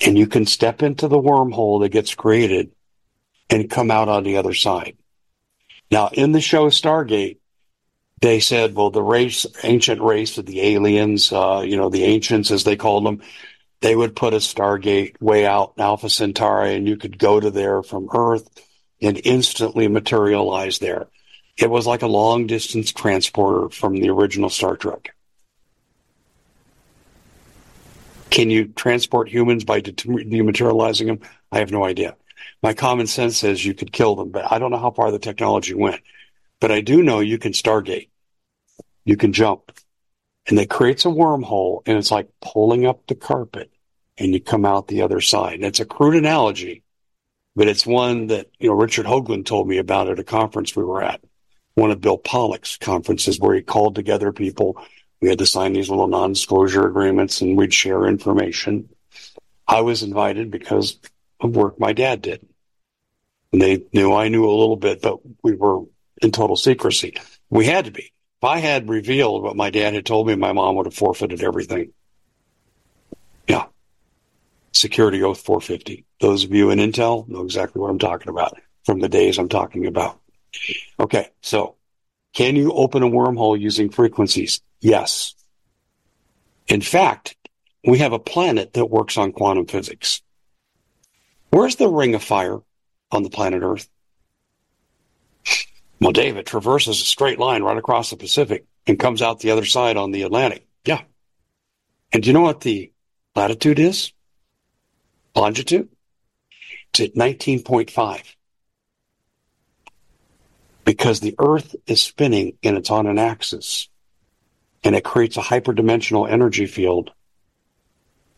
and 0.00 0.18
you 0.18 0.26
can 0.26 0.46
step 0.46 0.82
into 0.82 1.08
the 1.08 1.20
wormhole 1.20 1.82
that 1.82 1.90
gets 1.90 2.14
created 2.14 2.72
and 3.50 3.70
come 3.70 3.90
out 3.90 4.08
on 4.08 4.24
the 4.24 4.38
other 4.38 4.54
side. 4.54 4.96
Now, 5.90 6.08
in 6.08 6.32
the 6.32 6.40
show 6.40 6.68
Stargate, 6.68 7.38
they 8.20 8.40
said, 8.40 8.74
well, 8.74 8.90
the 8.90 9.02
race, 9.02 9.46
ancient 9.62 10.00
race 10.00 10.38
of 10.38 10.46
the 10.46 10.62
aliens, 10.62 11.30
uh, 11.30 11.62
you 11.64 11.76
know, 11.76 11.90
the 11.90 12.04
ancients 12.04 12.50
as 12.50 12.64
they 12.64 12.76
called 12.76 13.04
them, 13.04 13.22
they 13.82 13.94
would 13.94 14.16
put 14.16 14.32
a 14.32 14.38
Stargate 14.38 15.20
way 15.20 15.46
out 15.46 15.74
in 15.76 15.82
Alpha 15.82 16.08
Centauri 16.08 16.74
and 16.74 16.88
you 16.88 16.96
could 16.96 17.18
go 17.18 17.38
to 17.38 17.50
there 17.50 17.82
from 17.82 18.08
Earth 18.12 18.48
and 19.02 19.20
instantly 19.24 19.86
materialize 19.86 20.78
there. 20.78 21.08
It 21.58 21.70
was 21.70 21.86
like 21.86 22.02
a 22.02 22.06
long 22.06 22.46
distance 22.46 22.92
transporter 22.92 23.70
from 23.70 23.96
the 23.96 24.10
original 24.10 24.50
Star 24.50 24.76
Trek. 24.76 25.14
Can 28.30 28.50
you 28.50 28.66
transport 28.66 29.28
humans 29.30 29.64
by 29.64 29.80
dematerializing 29.80 31.06
them? 31.06 31.20
I 31.50 31.60
have 31.60 31.70
no 31.70 31.84
idea. 31.84 32.16
My 32.62 32.74
common 32.74 33.06
sense 33.06 33.38
says 33.38 33.64
you 33.64 33.74
could 33.74 33.92
kill 33.92 34.14
them, 34.16 34.30
but 34.30 34.50
I 34.50 34.58
don't 34.58 34.70
know 34.70 34.78
how 34.78 34.90
far 34.90 35.10
the 35.10 35.18
technology 35.18 35.72
went. 35.72 36.02
But 36.60 36.70
I 36.70 36.80
do 36.80 37.02
know 37.02 37.20
you 37.20 37.38
can 37.38 37.52
stargate. 37.52 38.08
You 39.04 39.16
can 39.16 39.32
jump. 39.32 39.72
And 40.46 40.58
it 40.58 40.70
creates 40.70 41.04
a 41.04 41.08
wormhole 41.08 41.82
and 41.86 41.96
it's 41.98 42.10
like 42.10 42.28
pulling 42.40 42.86
up 42.86 43.06
the 43.06 43.14
carpet 43.14 43.70
and 44.18 44.32
you 44.32 44.40
come 44.40 44.64
out 44.64 44.88
the 44.88 45.02
other 45.02 45.20
side. 45.20 45.54
And 45.54 45.64
it's 45.64 45.80
a 45.80 45.84
crude 45.84 46.16
analogy, 46.16 46.82
but 47.54 47.68
it's 47.68 47.86
one 47.86 48.28
that, 48.28 48.48
you 48.58 48.68
know, 48.68 48.74
Richard 48.74 49.06
Hoagland 49.06 49.46
told 49.46 49.68
me 49.68 49.78
about 49.78 50.08
at 50.08 50.18
a 50.18 50.24
conference 50.24 50.76
we 50.76 50.84
were 50.84 51.02
at, 51.02 51.20
one 51.76 51.90
of 51.90 52.00
Bill 52.00 52.18
Pollock's 52.18 52.76
conferences 52.78 53.38
where 53.38 53.54
he 53.54 53.62
called 53.62 53.94
together 53.94 54.32
people. 54.32 54.82
We 55.20 55.28
had 55.28 55.38
to 55.38 55.46
sign 55.46 55.74
these 55.74 55.90
little 55.90 56.08
non-disclosure 56.08 56.86
agreements 56.86 57.42
and 57.42 57.56
we'd 57.56 57.72
share 57.72 58.06
information. 58.06 58.88
I 59.68 59.82
was 59.82 60.02
invited 60.02 60.50
because 60.50 60.98
of 61.40 61.54
work 61.54 61.78
my 61.78 61.92
dad 61.92 62.22
did. 62.22 62.46
And 63.52 63.60
they 63.60 63.84
knew 63.92 64.14
I 64.14 64.28
knew 64.28 64.46
a 64.46 64.58
little 64.58 64.76
bit, 64.76 65.02
but 65.02 65.18
we 65.42 65.54
were 65.54 65.82
in 66.22 66.32
total 66.32 66.56
secrecy. 66.56 67.18
We 67.50 67.66
had 67.66 67.84
to 67.84 67.90
be. 67.90 68.12
If 68.40 68.44
I 68.44 68.58
had 68.58 68.88
revealed 68.88 69.42
what 69.42 69.56
my 69.56 69.68
dad 69.68 69.94
had 69.94 70.06
told 70.06 70.26
me, 70.26 70.34
my 70.34 70.52
mom 70.52 70.76
would 70.76 70.86
have 70.86 70.94
forfeited 70.94 71.42
everything. 71.42 71.92
Yeah. 73.46 73.66
Security 74.72 75.22
Oath 75.22 75.40
450. 75.40 76.06
Those 76.20 76.44
of 76.44 76.54
you 76.54 76.70
in 76.70 76.78
Intel 76.78 77.28
know 77.28 77.42
exactly 77.42 77.82
what 77.82 77.90
I'm 77.90 77.98
talking 77.98 78.28
about 78.28 78.58
from 78.84 79.00
the 79.00 79.10
days 79.10 79.38
I'm 79.38 79.50
talking 79.50 79.86
about. 79.86 80.20
Okay, 80.98 81.30
so 81.40 81.76
can 82.32 82.56
you 82.56 82.72
open 82.72 83.02
a 83.02 83.08
wormhole 83.08 83.58
using 83.58 83.90
frequencies? 83.90 84.60
Yes. 84.80 85.34
In 86.68 86.80
fact, 86.80 87.36
we 87.84 87.98
have 87.98 88.12
a 88.12 88.18
planet 88.18 88.72
that 88.74 88.86
works 88.86 89.16
on 89.16 89.32
quantum 89.32 89.66
physics. 89.66 90.22
Where's 91.50 91.76
the 91.76 91.88
ring 91.88 92.14
of 92.14 92.22
fire 92.22 92.58
on 93.10 93.22
the 93.22 93.30
planet 93.30 93.62
Earth? 93.62 93.88
Well, 96.00 96.12
Dave, 96.12 96.36
it 96.36 96.46
traverses 96.46 97.00
a 97.00 97.04
straight 97.04 97.38
line 97.38 97.62
right 97.62 97.78
across 97.78 98.10
the 98.10 98.16
Pacific 98.16 98.66
and 98.86 98.98
comes 98.98 99.22
out 99.22 99.40
the 99.40 99.50
other 99.50 99.64
side 99.64 99.96
on 99.96 100.10
the 100.10 100.22
Atlantic. 100.22 100.66
Yeah. 100.84 101.02
And 102.12 102.22
do 102.22 102.28
you 102.28 102.34
know 102.34 102.42
what 102.42 102.60
the 102.60 102.92
latitude 103.34 103.78
is? 103.78 104.12
Longitude? 105.34 105.88
It's 106.90 107.00
at 107.00 107.14
19.5. 107.14 108.35
Because 110.86 111.20
the 111.20 111.34
Earth 111.38 111.76
is 111.86 112.00
spinning 112.00 112.56
and 112.62 112.78
it's 112.78 112.90
on 112.90 113.06
an 113.06 113.18
axis. 113.18 113.88
And 114.82 114.94
it 114.94 115.04
creates 115.04 115.36
a 115.36 115.42
hyperdimensional 115.42 116.30
energy 116.30 116.64
field. 116.64 117.10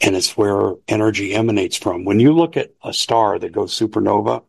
And 0.00 0.16
it's 0.16 0.36
where 0.36 0.74
energy 0.88 1.34
emanates 1.34 1.76
from. 1.76 2.04
When 2.04 2.18
you 2.18 2.32
look 2.32 2.56
at 2.56 2.72
a 2.82 2.92
star 2.92 3.38
that 3.38 3.52
goes 3.52 3.78
supernova, 3.78 4.42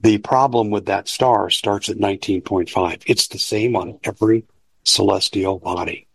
the 0.00 0.18
problem 0.18 0.70
with 0.70 0.86
that 0.86 1.08
star 1.08 1.50
starts 1.50 1.88
at 1.88 1.96
19.5. 1.96 3.02
It's 3.06 3.28
the 3.28 3.38
same 3.38 3.74
on 3.74 3.98
every 4.04 4.44
celestial 4.84 5.58
body. 5.58 6.06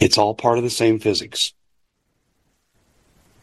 It's 0.00 0.18
all 0.18 0.34
part 0.34 0.58
of 0.58 0.64
the 0.64 0.70
same 0.70 0.98
physics. 0.98 1.54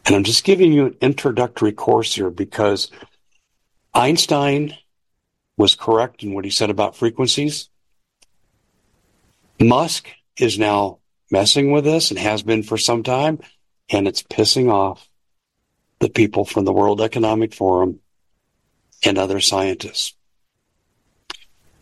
And 0.04 0.14
I'm 0.14 0.24
just 0.24 0.44
giving 0.44 0.72
you 0.72 0.86
an 0.86 0.96
introductory 1.00 1.72
course 1.72 2.14
here 2.14 2.30
because 2.30 2.90
Einstein 3.94 4.76
was 5.60 5.74
correct 5.74 6.22
in 6.22 6.32
what 6.32 6.46
he 6.46 6.50
said 6.50 6.70
about 6.70 6.96
frequencies. 6.96 7.68
Musk 9.60 10.08
is 10.38 10.58
now 10.58 11.00
messing 11.30 11.70
with 11.70 11.84
this 11.84 12.10
and 12.10 12.18
has 12.18 12.42
been 12.42 12.62
for 12.62 12.78
some 12.78 13.02
time, 13.02 13.38
and 13.90 14.08
it's 14.08 14.22
pissing 14.22 14.72
off 14.72 15.06
the 15.98 16.08
people 16.08 16.46
from 16.46 16.64
the 16.64 16.72
World 16.72 17.02
Economic 17.02 17.52
Forum 17.52 18.00
and 19.04 19.18
other 19.18 19.38
scientists. 19.38 20.14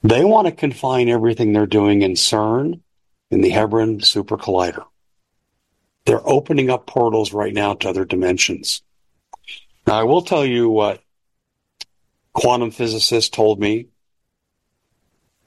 They 0.02 0.24
want 0.24 0.46
to 0.46 0.52
confine 0.52 1.08
everything 1.08 1.52
they're 1.52 1.66
doing 1.66 2.02
in 2.02 2.14
CERN, 2.14 2.80
in 3.30 3.42
the 3.42 3.50
Hadron 3.50 4.00
Super 4.00 4.36
Collider. 4.36 4.86
They're 6.04 6.28
opening 6.28 6.68
up 6.68 6.88
portals 6.88 7.32
right 7.32 7.54
now 7.54 7.74
to 7.74 7.88
other 7.88 8.04
dimensions. 8.04 8.82
Now, 9.86 10.00
I 10.00 10.02
will 10.02 10.22
tell 10.22 10.44
you 10.44 10.68
what 10.68 11.00
quantum 12.38 12.70
physicist 12.70 13.34
told 13.34 13.58
me 13.58 13.88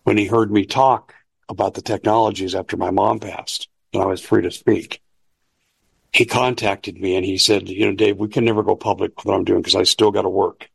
when 0.04 0.18
he 0.18 0.26
heard 0.26 0.52
me 0.52 0.66
talk 0.66 1.16
about 1.48 1.74
the 1.74 1.82
technologies 1.82 2.54
after 2.54 2.76
my 2.76 2.92
mom 2.92 3.20
passed 3.20 3.70
and 3.94 4.04
I 4.04 4.06
was 4.06 4.20
free 4.20 4.42
to 4.42 4.52
speak. 4.52 5.02
He 6.12 6.26
contacted 6.26 6.98
me 6.98 7.16
and 7.16 7.26
he 7.26 7.38
said, 7.38 7.70
you 7.70 7.86
know, 7.86 7.96
Dave, 7.96 8.18
we 8.18 8.28
can 8.28 8.44
never 8.44 8.62
go 8.62 8.76
public 8.76 9.16
with 9.16 9.26
what 9.26 9.36
I'm 9.36 9.46
doing 9.46 9.62
because 9.62 9.76
I 9.76 9.84
still 9.84 10.12
got 10.12 10.24
to 10.24 10.30
work. 10.30 10.70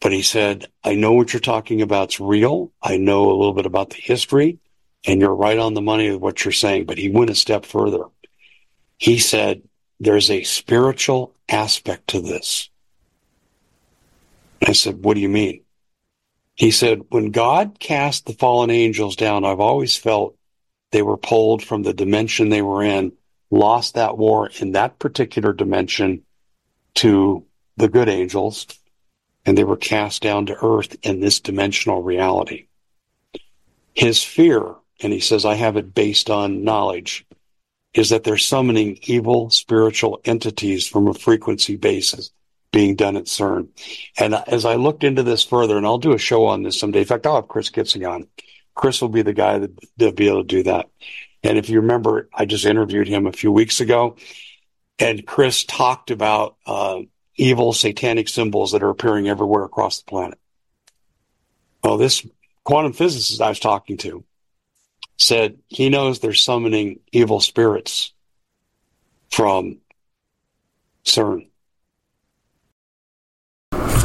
But 0.00 0.10
he 0.10 0.22
said, 0.22 0.66
I 0.82 0.96
know 0.96 1.12
what 1.12 1.32
you're 1.32 1.38
talking 1.38 1.82
about. 1.82 2.08
It's 2.08 2.20
real. 2.20 2.72
I 2.82 2.96
know 2.96 3.30
a 3.30 3.38
little 3.38 3.54
bit 3.54 3.66
about 3.66 3.90
the 3.90 4.02
history 4.02 4.58
and 5.04 5.20
you're 5.20 5.34
right 5.34 5.58
on 5.58 5.74
the 5.74 5.80
money 5.80 6.10
with 6.10 6.20
what 6.20 6.44
you're 6.44 6.50
saying. 6.50 6.86
But 6.86 6.98
he 6.98 7.08
went 7.08 7.30
a 7.30 7.36
step 7.36 7.64
further. 7.64 8.06
He 8.98 9.18
said, 9.18 9.62
there's 10.00 10.30
a 10.30 10.42
spiritual 10.42 11.36
aspect 11.48 12.08
to 12.08 12.20
this. 12.20 12.70
I 14.66 14.72
said, 14.72 15.04
What 15.04 15.14
do 15.14 15.20
you 15.20 15.28
mean? 15.28 15.62
He 16.54 16.70
said, 16.70 17.02
When 17.08 17.30
God 17.30 17.78
cast 17.78 18.26
the 18.26 18.32
fallen 18.32 18.70
angels 18.70 19.16
down, 19.16 19.44
I've 19.44 19.60
always 19.60 19.96
felt 19.96 20.36
they 20.90 21.02
were 21.02 21.16
pulled 21.16 21.62
from 21.62 21.82
the 21.82 21.94
dimension 21.94 22.48
they 22.48 22.62
were 22.62 22.82
in, 22.82 23.12
lost 23.50 23.94
that 23.94 24.18
war 24.18 24.50
in 24.60 24.72
that 24.72 24.98
particular 24.98 25.52
dimension 25.52 26.22
to 26.94 27.44
the 27.76 27.88
good 27.88 28.08
angels, 28.08 28.66
and 29.46 29.56
they 29.56 29.64
were 29.64 29.76
cast 29.76 30.22
down 30.22 30.46
to 30.46 30.56
earth 30.62 30.96
in 31.02 31.20
this 31.20 31.40
dimensional 31.40 32.02
reality. 32.02 32.66
His 33.94 34.22
fear, 34.22 34.74
and 35.00 35.12
he 35.12 35.20
says, 35.20 35.44
I 35.44 35.54
have 35.54 35.76
it 35.76 35.94
based 35.94 36.30
on 36.30 36.64
knowledge, 36.64 37.26
is 37.94 38.10
that 38.10 38.24
they're 38.24 38.38
summoning 38.38 38.98
evil 39.02 39.50
spiritual 39.50 40.20
entities 40.24 40.86
from 40.86 41.08
a 41.08 41.14
frequency 41.14 41.76
basis 41.76 42.30
being 42.72 42.96
done 42.96 43.16
at 43.16 43.24
CERN. 43.24 43.68
And 44.18 44.34
as 44.34 44.64
I 44.64 44.74
looked 44.74 45.04
into 45.04 45.22
this 45.22 45.44
further, 45.44 45.76
and 45.76 45.86
I'll 45.86 45.98
do 45.98 46.14
a 46.14 46.18
show 46.18 46.46
on 46.46 46.62
this 46.62 46.80
someday. 46.80 47.00
In 47.00 47.04
fact, 47.04 47.26
I'll 47.26 47.36
have 47.36 47.48
Chris 47.48 47.70
Kitsing 47.70 48.10
on. 48.10 48.26
Chris 48.74 49.00
will 49.00 49.10
be 49.10 49.22
the 49.22 49.34
guy 49.34 49.58
that, 49.58 49.70
that'll 49.98 50.14
be 50.14 50.28
able 50.28 50.42
to 50.42 50.48
do 50.48 50.62
that. 50.64 50.88
And 51.42 51.58
if 51.58 51.68
you 51.68 51.80
remember, 51.80 52.28
I 52.32 52.46
just 52.46 52.64
interviewed 52.64 53.08
him 53.08 53.26
a 53.26 53.32
few 53.32 53.52
weeks 53.52 53.80
ago, 53.80 54.16
and 54.98 55.26
Chris 55.26 55.64
talked 55.64 56.10
about 56.10 56.56
uh, 56.66 57.00
evil 57.36 57.72
satanic 57.72 58.28
symbols 58.28 58.72
that 58.72 58.82
are 58.82 58.90
appearing 58.90 59.28
everywhere 59.28 59.64
across 59.64 59.98
the 59.98 60.08
planet. 60.08 60.38
Well, 61.84 61.98
this 61.98 62.26
quantum 62.64 62.92
physicist 62.92 63.40
I 63.40 63.48
was 63.48 63.60
talking 63.60 63.96
to 63.98 64.24
said 65.18 65.58
he 65.68 65.88
knows 65.88 66.20
they're 66.20 66.32
summoning 66.32 67.00
evil 67.10 67.40
spirits 67.40 68.12
from 69.30 69.78
CERN. 71.04 71.48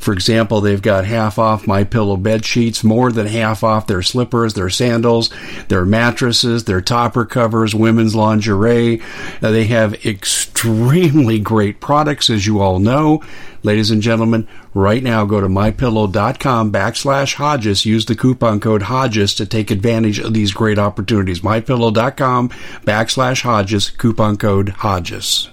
For 0.00 0.14
example, 0.14 0.62
they've 0.62 0.80
got 0.80 1.04
half 1.04 1.38
off 1.38 1.66
My 1.66 1.84
Pillow 1.84 2.16
bed 2.16 2.44
sheets, 2.44 2.82
more 2.82 3.12
than 3.12 3.26
half 3.26 3.62
off 3.62 3.86
their 3.86 4.00
slippers, 4.00 4.54
their 4.54 4.70
sandals, 4.70 5.30
their 5.68 5.84
mattresses, 5.84 6.64
their 6.64 6.80
topper 6.80 7.26
covers, 7.26 7.74
women's 7.74 8.14
lingerie. 8.14 9.02
Uh, 9.42 9.50
they 9.50 9.66
have 9.66 10.06
extremely 10.06 11.38
great 11.38 11.80
products, 11.80 12.30
as 12.30 12.46
you 12.46 12.60
all 12.60 12.78
know. 12.78 13.22
Ladies 13.62 13.90
and 13.90 14.00
gentlemen, 14.00 14.48
right 14.72 15.02
now 15.02 15.26
go 15.26 15.38
to 15.38 15.48
mypillow.com 15.48 16.72
backslash 16.72 17.34
Hodges. 17.34 17.84
Use 17.84 18.06
the 18.06 18.16
coupon 18.16 18.58
code 18.58 18.82
Hodges 18.82 19.34
to 19.34 19.44
take 19.44 19.70
advantage 19.70 20.18
of 20.18 20.32
these 20.32 20.52
great 20.52 20.78
opportunities. 20.78 21.40
Mypillow.com 21.40 22.48
backslash 22.86 23.42
Hodges, 23.42 23.90
coupon 23.90 24.38
code 24.38 24.70
Hodges. 24.70 25.50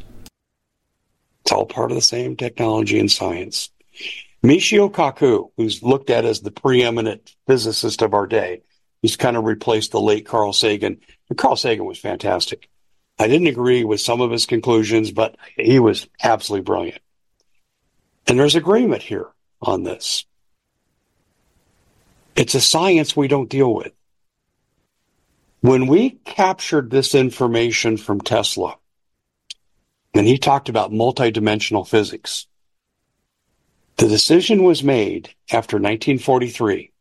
It's 1.43 1.51
all 1.51 1.65
part 1.65 1.91
of 1.91 1.95
the 1.95 2.01
same 2.01 2.37
technology 2.37 2.97
and 2.97 3.11
science. 3.11 3.71
Michio 4.43 4.91
Kaku, 4.91 5.51
who's 5.57 5.81
looked 5.81 6.09
at 6.09 6.25
as 6.25 6.41
the 6.41 6.51
preeminent 6.51 7.35
physicist 7.47 8.01
of 8.01 8.13
our 8.13 8.27
day, 8.27 8.61
he's 9.01 9.15
kind 9.15 9.35
of 9.35 9.45
replaced 9.45 9.91
the 9.91 10.01
late 10.01 10.25
Carl 10.25 10.53
Sagan. 10.53 10.99
And 11.29 11.37
Carl 11.37 11.55
Sagan 11.55 11.85
was 11.85 11.97
fantastic. 11.97 12.69
I 13.19 13.27
didn't 13.27 13.47
agree 13.47 13.83
with 13.83 13.99
some 13.99 14.21
of 14.21 14.31
his 14.31 14.45
conclusions, 14.45 15.11
but 15.11 15.35
he 15.55 15.79
was 15.79 16.07
absolutely 16.21 16.63
brilliant. 16.63 17.01
And 18.27 18.39
there's 18.39 18.55
agreement 18.55 19.01
here 19.01 19.27
on 19.61 19.83
this. 19.83 20.25
It's 22.35 22.53
a 22.53 22.61
science 22.61 23.15
we 23.15 23.27
don't 23.27 23.49
deal 23.49 23.73
with. 23.73 23.93
When 25.61 25.87
we 25.87 26.11
captured 26.23 26.91
this 26.91 27.15
information 27.15 27.97
from 27.97 28.21
Tesla, 28.21 28.77
and 30.13 30.27
he 30.27 30.37
talked 30.37 30.69
about 30.69 30.91
multidimensional 30.91 31.87
physics, 31.87 32.45
the 33.97 34.07
decision 34.07 34.63
was 34.63 34.83
made 34.83 35.29
after 35.51 35.77
1943 35.77 36.91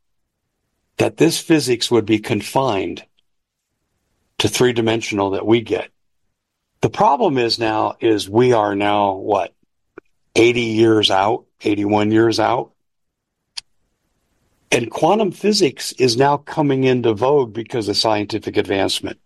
that 0.97 1.19
this 1.19 1.39
physics 1.39 1.91
would 1.91 2.07
be 2.07 2.19
confined 2.19 3.05
to 4.39 4.49
three 4.49 4.73
dimensional 4.73 5.31
that 5.31 5.47
we 5.47 5.61
get. 5.61 5.91
The 6.81 6.91
problem 6.91 7.37
is 7.39 7.59
now 7.59 7.97
is 8.01 8.29
we 8.29 8.53
are 8.53 8.75
now 8.75 9.15
what 9.15 9.55
80 10.35 10.61
years 10.61 11.11
out, 11.11 11.47
81 11.63 12.13
years 12.13 12.41
out. 12.41 12.73
And 14.71 14.91
quantum 14.91 15.33
physics 15.33 15.93
is 15.93 16.17
now 16.17 16.39
coming 16.39 16.85
into 16.85 17.15
vogue 17.15 17.53
because 17.53 17.89
of 17.89 17.97
scientific 17.97 18.57
advancement. 18.57 19.19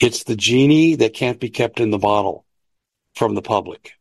It's 0.00 0.24
the 0.24 0.36
genie 0.36 0.96
that 0.96 1.14
can't 1.14 1.40
be 1.40 1.50
kept 1.50 1.80
in 1.80 1.90
the 1.90 1.98
bottle 1.98 2.44
from 3.14 3.34
the 3.34 3.42
public. 3.42 3.92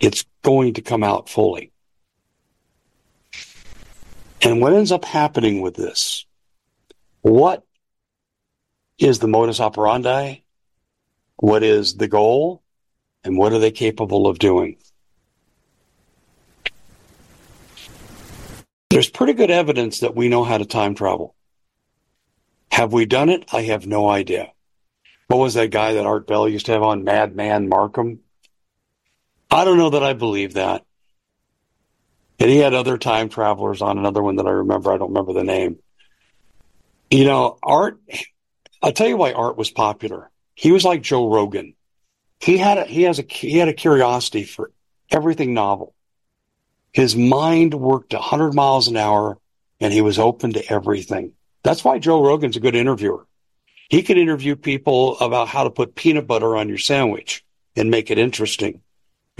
It's 0.00 0.24
going 0.42 0.74
to 0.74 0.82
come 0.82 1.02
out 1.02 1.28
fully. 1.28 1.72
And 4.42 4.60
what 4.60 4.72
ends 4.72 4.92
up 4.92 5.04
happening 5.04 5.60
with 5.60 5.74
this? 5.74 6.26
What 7.20 7.64
is 8.98 9.20
the 9.20 9.28
modus 9.28 9.60
operandi? 9.60 10.42
What 11.36 11.62
is 11.62 11.96
the 11.96 12.08
goal? 12.08 12.62
And 13.24 13.38
what 13.38 13.52
are 13.52 13.60
they 13.60 13.70
capable 13.70 14.26
of 14.26 14.40
doing? 14.40 14.78
There's 18.90 19.08
pretty 19.08 19.32
good 19.32 19.50
evidence 19.50 20.00
that 20.00 20.16
we 20.16 20.28
know 20.28 20.44
how 20.44 20.58
to 20.58 20.66
time 20.66 20.94
travel. 20.94 21.34
Have 22.72 22.92
we 22.92 23.06
done 23.06 23.28
it? 23.28 23.44
I 23.52 23.62
have 23.62 23.86
no 23.86 24.08
idea. 24.08 24.52
What 25.28 25.38
was 25.38 25.54
that 25.54 25.70
guy 25.70 25.94
that 25.94 26.04
Art 26.04 26.26
Bell 26.26 26.48
used 26.48 26.66
to 26.66 26.72
have 26.72 26.82
on 26.82 27.04
Madman 27.04 27.70
Marcum? 27.70 28.18
I 29.52 29.66
don't 29.66 29.76
know 29.76 29.90
that 29.90 30.02
I 30.02 30.14
believe 30.14 30.54
that. 30.54 30.82
And 32.38 32.48
he 32.48 32.56
had 32.56 32.72
other 32.72 32.96
time 32.96 33.28
travelers 33.28 33.82
on 33.82 33.98
another 33.98 34.22
one 34.22 34.36
that 34.36 34.46
I 34.46 34.50
remember. 34.50 34.90
I 34.90 34.96
don't 34.96 35.10
remember 35.10 35.34
the 35.34 35.44
name. 35.44 35.78
You 37.10 37.26
know, 37.26 37.58
Art, 37.62 38.00
I'll 38.82 38.92
tell 38.92 39.06
you 39.06 39.18
why 39.18 39.32
Art 39.32 39.58
was 39.58 39.70
popular. 39.70 40.30
He 40.54 40.72
was 40.72 40.86
like 40.86 41.02
Joe 41.02 41.30
Rogan. 41.30 41.74
He 42.40 42.56
had 42.56 42.78
a, 42.78 42.84
he 42.86 43.02
has 43.02 43.18
a, 43.18 43.24
he 43.28 43.58
had 43.58 43.68
a 43.68 43.74
curiosity 43.74 44.44
for 44.44 44.70
everything 45.10 45.52
novel. 45.52 45.94
His 46.94 47.14
mind 47.14 47.74
worked 47.74 48.14
a 48.14 48.16
100 48.16 48.54
miles 48.54 48.88
an 48.88 48.96
hour 48.96 49.36
and 49.80 49.92
he 49.92 50.00
was 50.00 50.18
open 50.18 50.54
to 50.54 50.72
everything. 50.72 51.32
That's 51.62 51.84
why 51.84 51.98
Joe 51.98 52.24
Rogan's 52.24 52.56
a 52.56 52.60
good 52.60 52.74
interviewer. 52.74 53.26
He 53.90 54.02
can 54.02 54.16
interview 54.16 54.56
people 54.56 55.18
about 55.18 55.48
how 55.48 55.64
to 55.64 55.70
put 55.70 55.94
peanut 55.94 56.26
butter 56.26 56.56
on 56.56 56.70
your 56.70 56.78
sandwich 56.78 57.44
and 57.76 57.90
make 57.90 58.10
it 58.10 58.18
interesting 58.18 58.80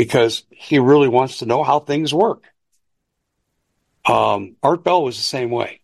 because 0.02 0.42
he 0.50 0.80
really 0.80 1.06
wants 1.06 1.38
to 1.38 1.46
know 1.46 1.62
how 1.62 1.78
things 1.78 2.12
work. 2.12 2.42
Um, 4.04 4.56
Art 4.60 4.82
Bell 4.82 5.04
was 5.04 5.16
the 5.16 5.22
same 5.22 5.50
way. 5.50 5.78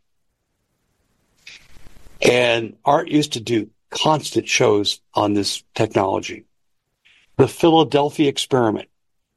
And 2.21 2.77
Art 2.85 3.07
used 3.07 3.35
to 3.35 3.41
do 3.41 3.71
constant 3.91 4.49
shows 4.49 5.01
on 5.15 5.35
this 5.35 5.63
technology. 5.77 6.47
The 7.37 7.47
Philadelphia 7.47 8.29
experiment, 8.29 8.89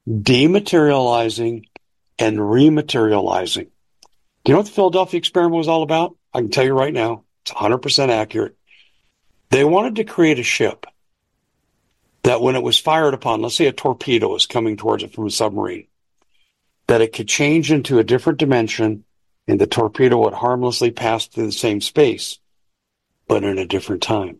dematerializing 0.08 1.68
and 2.18 2.38
rematerializing. 2.38 3.68
Do 4.42 4.50
you 4.50 4.54
know 4.54 4.58
what 4.58 4.66
the 4.66 4.72
Philadelphia 4.72 5.18
experiment 5.18 5.58
was 5.58 5.68
all 5.68 5.84
about? 5.84 6.16
I 6.34 6.40
can 6.40 6.50
tell 6.50 6.64
you 6.64 6.74
right 6.74 6.92
now, 6.92 7.22
it's 7.42 7.52
100% 7.52 8.08
accurate. 8.08 8.56
They 9.50 9.62
wanted 9.62 9.94
to 9.94 10.04
create 10.04 10.40
a 10.40 10.42
ship 10.42 10.86
that 12.22 12.40
when 12.40 12.56
it 12.56 12.62
was 12.62 12.78
fired 12.78 13.14
upon, 13.14 13.42
let's 13.42 13.56
say 13.56 13.66
a 13.66 13.72
torpedo 13.72 14.28
was 14.28 14.46
coming 14.46 14.76
towards 14.76 15.02
it 15.02 15.12
from 15.12 15.26
a 15.26 15.30
submarine, 15.30 15.86
that 16.86 17.00
it 17.00 17.12
could 17.12 17.28
change 17.28 17.72
into 17.72 17.98
a 17.98 18.04
different 18.04 18.38
dimension 18.38 19.04
and 19.48 19.60
the 19.60 19.66
torpedo 19.66 20.18
would 20.18 20.34
harmlessly 20.34 20.90
pass 20.90 21.26
through 21.26 21.46
the 21.46 21.52
same 21.52 21.80
space, 21.80 22.38
but 23.26 23.42
in 23.42 23.58
a 23.58 23.66
different 23.66 24.02
time. 24.02 24.38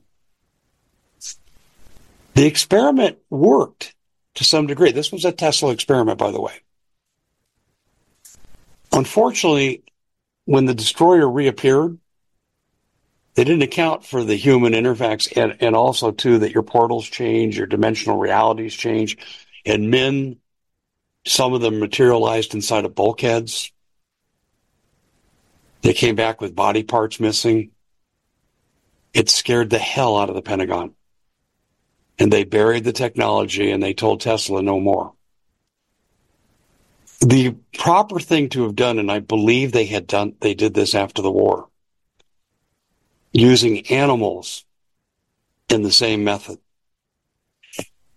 The 2.34 2.46
experiment 2.46 3.18
worked 3.28 3.94
to 4.34 4.44
some 4.44 4.66
degree. 4.66 4.92
This 4.92 5.12
was 5.12 5.24
a 5.24 5.32
Tesla 5.32 5.72
experiment, 5.72 6.18
by 6.18 6.30
the 6.30 6.40
way. 6.40 6.54
Unfortunately, 8.92 9.82
when 10.44 10.64
the 10.66 10.74
destroyer 10.74 11.28
reappeared, 11.28 11.98
they 13.34 13.44
didn't 13.44 13.62
account 13.62 14.04
for 14.04 14.24
the 14.24 14.36
human 14.36 14.74
interfax 14.74 15.32
and, 15.36 15.56
and 15.60 15.74
also 15.74 16.10
too 16.10 16.38
that 16.38 16.52
your 16.52 16.62
portals 16.62 17.08
change, 17.08 17.56
your 17.56 17.66
dimensional 17.66 18.18
realities 18.18 18.74
change, 18.74 19.16
and 19.64 19.90
men, 19.90 20.36
some 21.24 21.54
of 21.54 21.62
them 21.62 21.80
materialized 21.80 22.54
inside 22.54 22.84
of 22.84 22.94
bulkheads. 22.94 23.72
They 25.80 25.94
came 25.94 26.14
back 26.14 26.40
with 26.40 26.54
body 26.54 26.82
parts 26.82 27.20
missing. 27.20 27.70
It 29.14 29.30
scared 29.30 29.70
the 29.70 29.78
hell 29.78 30.16
out 30.16 30.28
of 30.28 30.34
the 30.34 30.42
Pentagon. 30.42 30.94
And 32.18 32.32
they 32.32 32.44
buried 32.44 32.84
the 32.84 32.92
technology 32.92 33.70
and 33.70 33.82
they 33.82 33.94
told 33.94 34.20
Tesla 34.20 34.62
no 34.62 34.78
more. 34.78 35.14
The 37.20 37.54
proper 37.78 38.18
thing 38.20 38.48
to 38.50 38.64
have 38.64 38.74
done, 38.74 38.98
and 38.98 39.10
I 39.10 39.20
believe 39.20 39.72
they 39.72 39.86
had 39.86 40.06
done, 40.06 40.34
they 40.40 40.54
did 40.54 40.74
this 40.74 40.94
after 40.94 41.22
the 41.22 41.30
war, 41.30 41.68
using 43.32 43.86
animals 43.90 44.64
in 45.68 45.82
the 45.82 45.92
same 45.92 46.24
method. 46.24 46.58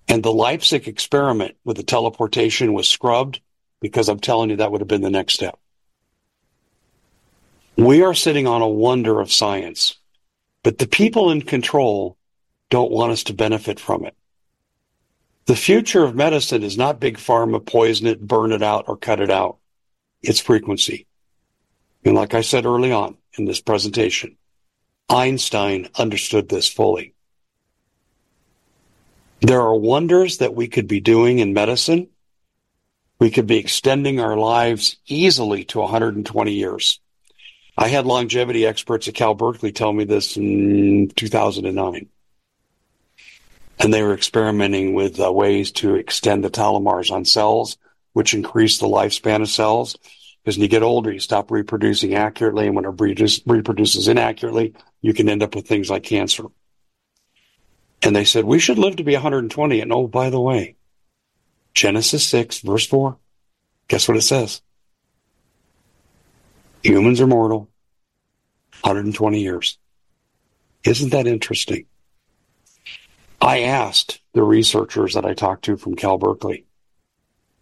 And 0.07 0.21
the 0.21 0.33
Leipzig 0.33 0.87
experiment 0.87 1.55
with 1.63 1.77
the 1.77 1.83
teleportation 1.83 2.73
was 2.73 2.87
scrubbed 2.87 3.41
because 3.81 4.09
I'm 4.09 4.19
telling 4.19 4.49
you 4.49 4.57
that 4.57 4.71
would 4.71 4.81
have 4.81 4.87
been 4.87 5.01
the 5.01 5.09
next 5.09 5.33
step. 5.33 5.57
We 7.77 8.03
are 8.03 8.13
sitting 8.13 8.47
on 8.47 8.61
a 8.61 8.67
wonder 8.67 9.19
of 9.19 9.31
science, 9.31 9.95
but 10.63 10.77
the 10.77 10.87
people 10.87 11.31
in 11.31 11.41
control 11.41 12.17
don't 12.69 12.91
want 12.91 13.11
us 13.11 13.23
to 13.25 13.33
benefit 13.33 13.79
from 13.79 14.05
it. 14.05 14.15
The 15.45 15.55
future 15.55 16.03
of 16.03 16.15
medicine 16.15 16.63
is 16.63 16.77
not 16.77 16.99
big 16.99 17.17
pharma, 17.17 17.63
poison 17.63 18.07
it, 18.07 18.25
burn 18.25 18.51
it 18.51 18.63
out, 18.63 18.85
or 18.87 18.97
cut 18.97 19.19
it 19.19 19.29
out. 19.29 19.57
It's 20.21 20.39
frequency. 20.39 21.05
And 22.03 22.15
like 22.15 22.33
I 22.33 22.41
said 22.41 22.65
early 22.65 22.91
on 22.91 23.17
in 23.37 23.45
this 23.45 23.61
presentation, 23.61 24.37
Einstein 25.09 25.89
understood 25.95 26.49
this 26.49 26.67
fully. 26.67 27.13
There 29.41 29.61
are 29.61 29.75
wonders 29.75 30.37
that 30.39 30.55
we 30.55 30.67
could 30.67 30.87
be 30.87 30.99
doing 30.99 31.39
in 31.39 31.53
medicine. 31.53 32.07
We 33.19 33.29
could 33.29 33.47
be 33.47 33.57
extending 33.57 34.19
our 34.19 34.35
lives 34.35 34.97
easily 35.07 35.63
to 35.65 35.79
120 35.79 36.51
years. 36.51 36.99
I 37.77 37.89
had 37.89 38.05
longevity 38.05 38.65
experts 38.65 39.07
at 39.07 39.15
Cal 39.15 39.35
Berkeley 39.35 39.71
tell 39.71 39.91
me 39.91 40.05
this 40.05 40.37
in 40.37 41.11
2009 41.15 42.09
and 43.79 43.93
they 43.93 44.01
were 44.01 44.13
experimenting 44.13 44.93
with 44.93 45.19
uh, 45.19 45.31
ways 45.31 45.71
to 45.71 45.95
extend 45.95 46.43
the 46.43 46.49
telomeres 46.49 47.11
on 47.11 47.25
cells, 47.25 47.77
which 48.13 48.33
increase 48.33 48.77
the 48.77 48.87
lifespan 48.87 49.41
of 49.41 49.49
cells. 49.49 49.97
Because 50.43 50.57
when 50.57 50.63
you 50.63 50.69
get 50.69 50.83
older, 50.83 51.11
you 51.11 51.19
stop 51.19 51.51
reproducing 51.51 52.15
accurately, 52.15 52.67
and 52.67 52.75
when 52.75 52.85
it 52.85 53.41
reproduces 53.45 54.07
inaccurately, 54.07 54.73
you 55.05 55.13
can 55.13 55.29
end 55.29 55.43
up 55.43 55.53
with 55.53 55.67
things 55.67 55.87
like 55.87 56.01
cancer. 56.01 56.45
And 58.01 58.15
they 58.15 58.25
said, 58.25 58.43
we 58.43 58.57
should 58.57 58.79
live 58.79 58.95
to 58.95 59.03
be 59.03 59.13
120. 59.13 59.79
And 59.79 59.93
oh, 59.93 60.07
by 60.07 60.31
the 60.31 60.39
way, 60.39 60.77
Genesis 61.75 62.27
6, 62.27 62.61
verse 62.61 62.87
4, 62.87 63.15
guess 63.87 64.07
what 64.07 64.17
it 64.17 64.23
says? 64.23 64.63
Humans 66.81 67.21
are 67.21 67.27
mortal, 67.27 67.69
120 68.81 69.39
years. 69.39 69.77
Isn't 70.83 71.11
that 71.11 71.27
interesting? 71.27 71.85
I 73.39 73.61
asked 73.61 74.21
the 74.33 74.41
researchers 74.41 75.13
that 75.13 75.25
I 75.25 75.35
talked 75.35 75.65
to 75.65 75.77
from 75.77 75.95
Cal 75.95 76.17
Berkeley, 76.17 76.65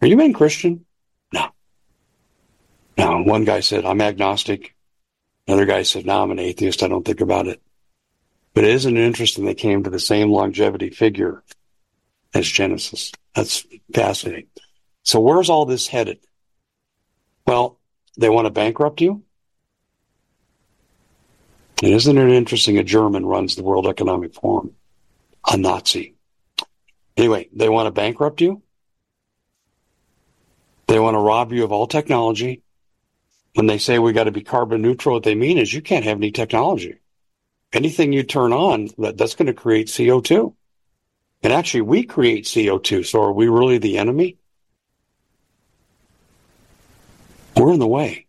Are 0.00 0.06
you 0.06 0.16
being 0.16 0.32
Christian? 0.32 0.86
No. 1.30 1.48
No. 2.96 3.22
One 3.22 3.44
guy 3.44 3.60
said, 3.60 3.84
I'm 3.84 4.00
agnostic. 4.00 4.73
Another 5.46 5.66
guy 5.66 5.82
said, 5.82 6.06
No, 6.06 6.22
I'm 6.22 6.30
an 6.30 6.38
atheist. 6.38 6.82
I 6.82 6.88
don't 6.88 7.04
think 7.04 7.20
about 7.20 7.46
it. 7.46 7.60
But 8.54 8.64
isn't 8.64 8.96
it 8.96 9.04
interesting 9.04 9.44
they 9.44 9.54
came 9.54 9.82
to 9.82 9.90
the 9.90 9.98
same 9.98 10.30
longevity 10.30 10.90
figure 10.90 11.42
as 12.32 12.48
Genesis? 12.48 13.12
That's 13.34 13.66
fascinating. 13.92 14.46
So 15.02 15.20
where's 15.20 15.50
all 15.50 15.66
this 15.66 15.88
headed? 15.88 16.20
Well, 17.46 17.78
they 18.16 18.30
want 18.30 18.46
to 18.46 18.50
bankrupt 18.50 19.00
you. 19.00 19.22
And 21.82 21.92
isn't 21.92 22.16
it 22.16 22.30
interesting? 22.30 22.78
A 22.78 22.84
German 22.84 23.26
runs 23.26 23.56
the 23.56 23.64
World 23.64 23.86
Economic 23.86 24.34
Forum 24.34 24.74
a 25.50 25.56
Nazi. 25.56 26.14
Anyway, 27.16 27.48
they 27.52 27.68
want 27.68 27.86
to 27.86 27.90
bankrupt 27.90 28.40
you. 28.40 28.62
They 30.86 30.98
want 30.98 31.14
to 31.14 31.20
rob 31.20 31.52
you 31.52 31.64
of 31.64 31.72
all 31.72 31.86
technology. 31.86 32.62
When 33.54 33.66
they 33.66 33.78
say 33.78 33.98
we 33.98 34.12
got 34.12 34.24
to 34.24 34.32
be 34.32 34.42
carbon 34.42 34.82
neutral, 34.82 35.14
what 35.14 35.22
they 35.22 35.34
mean 35.34 35.58
is 35.58 35.72
you 35.72 35.80
can't 35.80 36.04
have 36.04 36.18
any 36.18 36.32
technology. 36.32 36.96
Anything 37.72 38.12
you 38.12 38.22
turn 38.22 38.52
on, 38.52 38.90
that, 38.98 39.16
that's 39.16 39.34
going 39.34 39.46
to 39.46 39.54
create 39.54 39.86
CO2. 39.86 40.54
And 41.42 41.52
actually, 41.52 41.82
we 41.82 42.04
create 42.04 42.44
CO2. 42.44 43.06
So 43.06 43.22
are 43.22 43.32
we 43.32 43.48
really 43.48 43.78
the 43.78 43.98
enemy? 43.98 44.38
We're 47.56 47.72
in 47.72 47.78
the 47.78 47.86
way. 47.86 48.26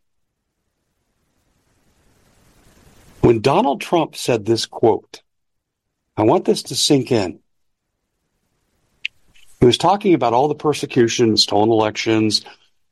When 3.21 3.41
Donald 3.41 3.81
Trump 3.81 4.15
said 4.15 4.45
this 4.45 4.67
quote, 4.67 5.23
I 6.15 6.23
want 6.23 6.45
this 6.45 6.61
to 6.63 6.75
sink 6.75 7.11
in. 7.11 7.39
He 9.59 9.65
was 9.65 9.77
talking 9.79 10.13
about 10.13 10.33
all 10.33 10.47
the 10.47 10.55
persecution, 10.55 11.35
stolen 11.38 11.71
elections, 11.71 12.45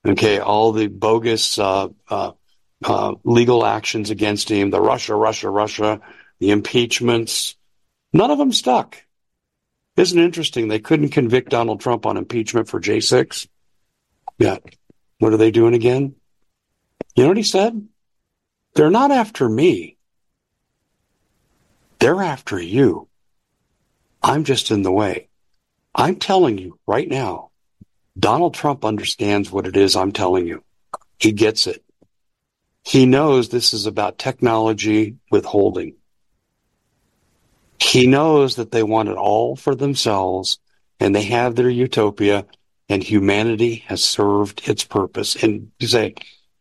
Okay, 0.05 0.39
all 0.39 0.73
the 0.73 0.87
bogus 0.87 1.57
uh, 1.57 1.87
uh, 2.09 2.31
uh, 2.83 3.13
legal 3.23 3.65
actions 3.65 4.09
against 4.09 4.49
him, 4.49 4.69
the 4.69 4.81
Russia, 4.81 5.15
Russia, 5.15 5.49
Russia, 5.49 6.01
the 6.39 6.51
impeachments, 6.51 7.55
none 8.11 8.29
of 8.29 8.37
them 8.37 8.51
stuck. 8.51 8.97
Isn't 9.95 10.19
it 10.19 10.25
interesting? 10.25 10.67
They 10.67 10.79
couldn't 10.79 11.09
convict 11.09 11.51
Donald 11.51 11.79
Trump 11.79 12.05
on 12.05 12.17
impeachment 12.17 12.67
for 12.67 12.81
J6 12.81 13.47
yet. 14.39 14.63
What 15.19 15.33
are 15.33 15.37
they 15.37 15.51
doing 15.51 15.73
again? 15.73 16.15
You 17.15 17.23
know 17.23 17.29
what 17.29 17.37
he 17.37 17.43
said? 17.43 17.87
They're 18.75 18.89
not 18.89 19.11
after 19.11 19.47
me. 19.47 19.97
They're 21.99 22.21
after 22.21 22.59
you. 22.59 23.07
I'm 24.21 24.43
just 24.43 24.71
in 24.71 24.81
the 24.81 24.91
way. 24.91 25.29
I'm 25.95 26.15
telling 26.15 26.57
you 26.57 26.79
right 26.87 27.07
now, 27.07 27.51
Donald 28.17 28.53
Trump 28.53 28.85
understands 28.85 29.51
what 29.51 29.65
it 29.65 29.75
is 29.75 29.95
I'm 29.95 30.11
telling 30.11 30.47
you. 30.47 30.63
He 31.19 31.31
gets 31.31 31.67
it. 31.67 31.83
He 32.83 33.05
knows 33.05 33.49
this 33.49 33.73
is 33.73 33.85
about 33.85 34.17
technology 34.17 35.17
withholding. 35.31 35.95
He 37.79 38.07
knows 38.07 38.55
that 38.55 38.71
they 38.71 38.83
want 38.83 39.09
it 39.09 39.17
all 39.17 39.55
for 39.55 39.73
themselves 39.73 40.59
and 40.99 41.15
they 41.15 41.23
have 41.23 41.55
their 41.55 41.69
utopia 41.69 42.45
and 42.89 43.03
humanity 43.03 43.83
has 43.87 44.03
served 44.03 44.67
its 44.67 44.83
purpose. 44.83 45.35
And 45.41 45.71
you 45.79 45.87
say, 45.87 46.15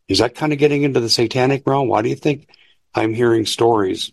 is 0.08 0.18
that 0.18 0.34
kind 0.34 0.52
of 0.52 0.58
getting 0.58 0.82
into 0.82 1.00
the 1.00 1.08
satanic 1.08 1.66
realm? 1.66 1.88
Why 1.88 2.02
do 2.02 2.08
you 2.08 2.16
think 2.16 2.48
I'm 2.94 3.14
hearing 3.14 3.46
stories 3.46 4.12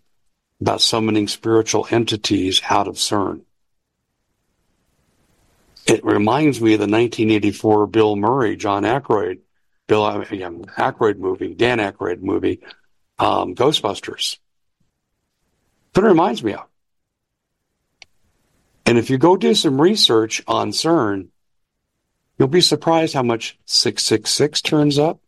about 0.60 0.82
summoning 0.82 1.28
spiritual 1.28 1.88
entities 1.89 2.62
out 2.69 2.88
of 2.88 2.95
CERN? 2.95 3.41
It 5.89 6.06
reminds 6.06 6.62
me 6.62 6.73
of 6.73 6.80
the 6.80 6.84
1984 6.84 7.88
Bill 7.88 8.15
Murray, 8.15 8.56
John 8.56 8.84
Aykroyd, 8.84 9.39
Bill 9.88 10.04
uh, 10.04 10.23
yeah, 10.32 10.52
Aykroyd 10.52 11.17
movie, 11.17 11.56
Dan 11.56 11.80
Aykroyd 11.80 12.21
movie, 12.21 12.62
um, 13.17 13.56
Ghostbusters. 13.56 14.38
But 15.93 16.04
it 16.04 16.08
reminds 16.08 16.43
me 16.43 16.54
of. 16.54 16.65
And 18.86 18.99
if 18.99 19.10
you 19.10 19.17
go 19.17 19.36
do 19.36 19.56
some 19.56 19.82
research 19.82 20.43
on 20.47 20.69
CERN, 20.69 21.30
you'll 22.38 22.49
be 22.49 22.62
surprised 22.62 23.15
how 23.15 23.23
much 23.23 23.58
666 23.65 24.62
turns 24.62 24.99
up 24.99 25.19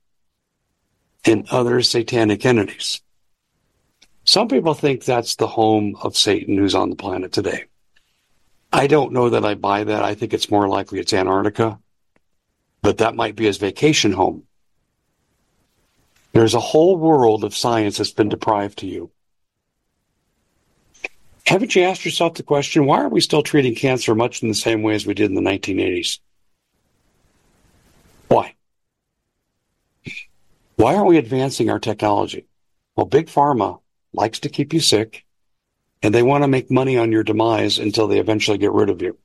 and 1.25 1.47
other 1.49 1.81
satanic 1.81 2.45
entities. 2.45 3.01
Some 4.25 4.47
people 4.47 4.75
think 4.75 5.03
that's 5.03 5.37
the 5.37 5.47
home 5.47 5.97
of 6.03 6.15
Satan 6.15 6.55
who's 6.55 6.75
on 6.75 6.91
the 6.91 6.95
planet 6.95 7.31
today. 7.31 7.65
I 8.71 8.87
don't 8.87 9.11
know 9.11 9.29
that 9.29 9.45
I 9.45 9.55
buy 9.55 9.83
that. 9.83 10.03
I 10.03 10.15
think 10.15 10.33
it's 10.33 10.49
more 10.49 10.67
likely 10.67 10.99
it's 10.99 11.13
Antarctica, 11.13 11.79
but 12.81 12.99
that 12.99 13.15
might 13.15 13.35
be 13.35 13.45
his 13.45 13.57
vacation 13.57 14.13
home. 14.13 14.43
There's 16.33 16.53
a 16.53 16.59
whole 16.59 16.95
world 16.95 17.43
of 17.43 17.55
science 17.55 17.97
that's 17.97 18.11
been 18.11 18.29
deprived 18.29 18.79
to 18.79 18.87
you. 18.87 19.11
Haven't 21.45 21.75
you 21.75 21.83
asked 21.83 22.05
yourself 22.05 22.35
the 22.35 22.43
question, 22.43 22.85
why 22.85 23.01
are 23.01 23.09
we 23.09 23.19
still 23.19 23.43
treating 23.43 23.75
cancer 23.75 24.15
much 24.15 24.41
in 24.41 24.47
the 24.47 24.55
same 24.55 24.83
way 24.83 24.95
as 24.95 25.05
we 25.05 25.13
did 25.13 25.29
in 25.29 25.35
the 25.35 25.41
1980s? 25.41 26.19
Why? 28.29 28.55
Why 30.77 30.95
aren't 30.95 31.09
we 31.09 31.17
advancing 31.17 31.69
our 31.69 31.79
technology? 31.79 32.45
Well, 32.95 33.05
Big 33.05 33.27
Pharma 33.27 33.81
likes 34.13 34.39
to 34.39 34.49
keep 34.49 34.73
you 34.73 34.79
sick 34.79 35.25
and 36.01 36.13
they 36.13 36.23
want 36.23 36.43
to 36.43 36.47
make 36.47 36.71
money 36.71 36.97
on 36.97 37.11
your 37.11 37.23
demise 37.23 37.77
until 37.77 38.07
they 38.07 38.19
eventually 38.19 38.57
get 38.57 38.71
rid 38.71 38.89
of 38.89 39.01
you. 39.01 39.17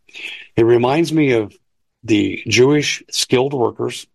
It 0.56 0.64
reminds 0.64 1.12
me 1.12 1.32
of 1.32 1.56
the 2.02 2.42
Jewish 2.46 3.02
skilled 3.10 3.54
workers 3.54 4.06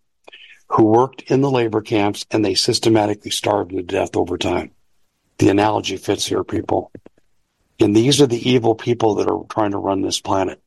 who 0.68 0.86
worked 0.86 1.24
in 1.24 1.42
the 1.42 1.52
labor 1.52 1.82
camps 1.82 2.26
and 2.32 2.44
they 2.44 2.56
systematically 2.56 3.32
starved 3.32 3.72
to 3.72 3.82
death 3.82 4.16
over 4.16 4.38
time. 4.38 4.72
The 5.38 5.50
analogy 5.50 5.98
fits 5.98 6.26
here, 6.26 6.44
people. 6.44 6.92
And 7.80 7.96
these 7.96 8.22
are 8.22 8.28
the 8.28 8.50
evil 8.50 8.76
people 8.76 9.16
that 9.16 9.28
are 9.28 9.44
trying 9.50 9.72
to 9.72 9.78
run 9.78 10.02
this 10.02 10.22
planet. 10.22 10.62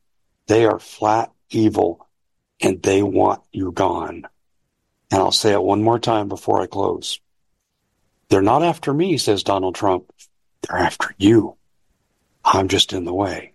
They 0.47 0.65
are 0.65 0.79
flat 0.79 1.31
evil 1.49 2.07
and 2.59 2.81
they 2.83 3.01
want 3.01 3.41
you 3.51 3.71
gone. 3.71 4.27
And 5.11 5.21
I'll 5.21 5.31
say 5.31 5.53
it 5.53 5.61
one 5.61 5.81
more 5.81 5.99
time 5.99 6.27
before 6.27 6.61
I 6.61 6.67
close. 6.67 7.19
They're 8.29 8.41
not 8.41 8.63
after 8.63 8.93
me, 8.93 9.17
says 9.17 9.43
Donald 9.43 9.75
Trump. 9.75 10.11
They're 10.61 10.79
after 10.79 11.13
you. 11.17 11.57
I'm 12.45 12.67
just 12.67 12.93
in 12.93 13.05
the 13.05 13.13
way. 13.13 13.53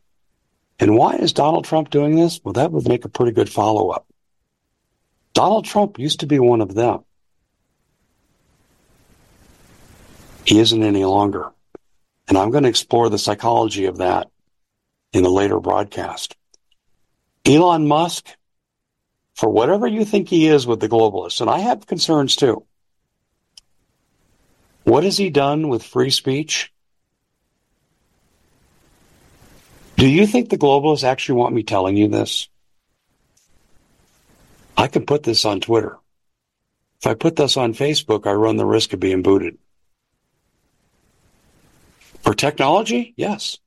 And 0.80 0.96
why 0.96 1.14
is 1.16 1.32
Donald 1.32 1.64
Trump 1.64 1.90
doing 1.90 2.16
this? 2.16 2.40
Well, 2.42 2.54
that 2.54 2.72
would 2.72 2.88
make 2.88 3.04
a 3.04 3.08
pretty 3.08 3.32
good 3.32 3.48
follow 3.48 3.90
up. 3.90 4.06
Donald 5.32 5.64
Trump 5.64 5.98
used 5.98 6.20
to 6.20 6.26
be 6.26 6.40
one 6.40 6.60
of 6.60 6.74
them. 6.74 7.04
He 10.44 10.58
isn't 10.58 10.82
any 10.82 11.04
longer. 11.04 11.50
And 12.26 12.36
I'm 12.36 12.50
going 12.50 12.64
to 12.64 12.68
explore 12.68 13.08
the 13.08 13.18
psychology 13.18 13.84
of 13.84 13.98
that 13.98 14.28
in 15.12 15.24
a 15.24 15.28
later 15.28 15.60
broadcast. 15.60 16.36
Elon 17.44 17.86
Musk, 17.86 18.26
for 19.34 19.48
whatever 19.48 19.86
you 19.86 20.04
think 20.04 20.28
he 20.28 20.48
is 20.48 20.66
with 20.66 20.80
the 20.80 20.88
globalists, 20.88 21.40
and 21.40 21.48
I 21.48 21.58
have 21.58 21.86
concerns 21.86 22.36
too. 22.36 22.64
What 24.84 25.04
has 25.04 25.16
he 25.16 25.30
done 25.30 25.68
with 25.68 25.82
free 25.82 26.10
speech? 26.10 26.72
Do 30.00 30.08
you 30.08 30.26
think 30.26 30.48
the 30.48 30.56
globalists 30.56 31.04
actually 31.04 31.34
want 31.34 31.54
me 31.54 31.62
telling 31.62 31.94
you 31.94 32.08
this? 32.08 32.48
I 34.74 34.86
can 34.86 35.04
put 35.04 35.24
this 35.24 35.44
on 35.44 35.60
Twitter. 35.60 35.98
If 37.02 37.06
I 37.06 37.12
put 37.12 37.36
this 37.36 37.58
on 37.58 37.74
Facebook, 37.74 38.26
I 38.26 38.32
run 38.32 38.56
the 38.56 38.64
risk 38.64 38.94
of 38.94 39.00
being 39.00 39.20
booted. 39.20 39.58
For 42.22 42.32
technology, 42.32 43.12
yes. 43.18 43.58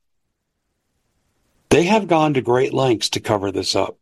They 1.68 1.84
have 1.84 2.08
gone 2.08 2.34
to 2.34 2.40
great 2.40 2.74
lengths 2.74 3.10
to 3.10 3.20
cover 3.20 3.52
this 3.52 3.76
up. 3.76 3.96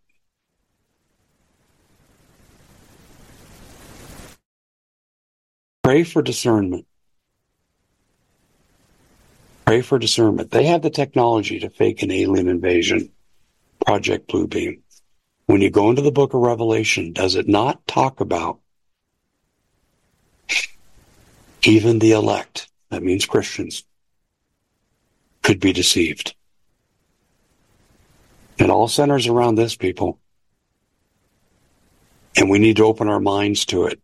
Pray 5.82 6.02
for 6.02 6.22
discernment. 6.22 6.86
Pray 9.64 9.81
for 9.81 9.98
discernment. 9.98 10.51
They 10.51 10.64
have 10.66 10.83
the 10.83 10.90
technology 10.90 11.61
to 11.61 11.70
fake 11.70 12.03
an 12.03 12.11
alien 12.11 12.48
invasion. 12.48 13.11
Project 13.85 14.29
Bluebeam. 14.29 14.81
When 15.46 15.61
you 15.61 15.70
go 15.70 15.90
into 15.90 16.03
the 16.03 16.12
book 16.12 16.35
of 16.35 16.40
Revelation, 16.40 17.12
does 17.12 17.35
it 17.35 17.48
not 17.48 17.87
talk 17.87 18.20
about 18.20 18.61
even 21.64 21.98
the 21.98 22.12
elect, 22.12 22.68
that 22.90 23.03
means 23.03 23.27
Christians, 23.27 23.85
could 25.42 25.61
be 25.61 25.72
deceived? 25.72 26.35
It 28.59 28.70
all 28.70 28.88
centers 28.88 29.27
around 29.27 29.57
this, 29.57 29.75
people. 29.75 30.18
And 32.37 32.48
we 32.48 32.59
need 32.59 32.77
to 32.77 32.85
open 32.85 33.09
our 33.09 33.20
minds 33.20 33.64
to 33.66 33.87
it. 33.87 34.01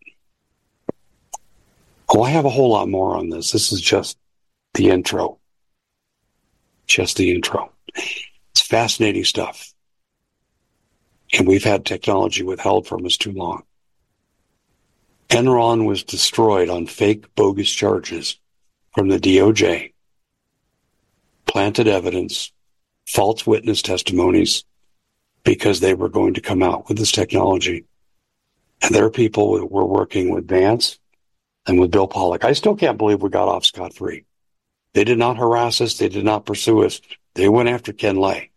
Oh, 2.09 2.23
I 2.23 2.31
have 2.31 2.45
a 2.45 2.51
whole 2.51 2.71
lot 2.71 2.89
more 2.89 3.17
on 3.17 3.29
this. 3.29 3.53
This 3.53 3.73
is 3.73 3.81
just 3.81 4.19
the 4.75 4.91
intro 4.91 5.39
just 6.89 7.17
the 7.17 7.31
intro. 7.31 7.71
It's 7.95 8.63
fascinating 8.63 9.25
stuff. 9.25 9.73
And 11.39 11.47
we've 11.47 11.65
had 11.65 11.85
technology 11.85 12.43
withheld 12.43 12.87
from 12.87 13.05
us 13.05 13.17
too 13.17 13.33
long. 13.33 13.63
Enron 15.29 15.87
was 15.87 16.03
destroyed 16.03 16.71
on 16.71 16.87
fake, 16.87 17.35
bogus 17.35 17.71
charges 17.71 18.39
from 18.95 19.09
the 19.09 19.21
DOJ, 19.21 19.93
planted 21.47 21.87
evidence, 21.87 22.51
false 23.07 23.47
witness 23.47 23.83
testimonies, 23.83 24.65
because 25.45 25.81
they 25.81 25.93
were 25.95 26.09
going 26.09 26.35
to 26.35 26.41
come 26.41 26.63
out 26.63 26.89
with 26.89 26.97
this 26.97 27.13
technology. 27.13 27.85
And 28.81 28.95
there 28.95 29.05
are 29.05 29.11
people 29.11 29.51
were 29.69 29.85
working 29.85 30.31
with 30.31 30.49
Vance 30.49 30.99
and 31.67 31.79
with 31.79 31.91
Bill 31.91 32.09
Pollock. 32.09 32.45
I 32.45 32.55
still 32.55 32.75
can't 32.75 32.97
believe 32.97 33.23
we 33.23 33.29
got 33.29 33.49
off 33.49 33.67
scot 33.67 33.93
free. 33.93 34.25
They 34.95 35.05
did 35.05 35.19
not 35.19 35.37
harass 35.37 35.81
us. 35.81 35.99
They 35.99 36.09
did 36.09 36.25
not 36.25 36.47
pursue 36.47 36.85
us. 36.85 37.01
They 37.35 37.49
went 37.49 37.69
after 37.69 37.93
Ken 37.93 38.17
Lay. 38.17 38.51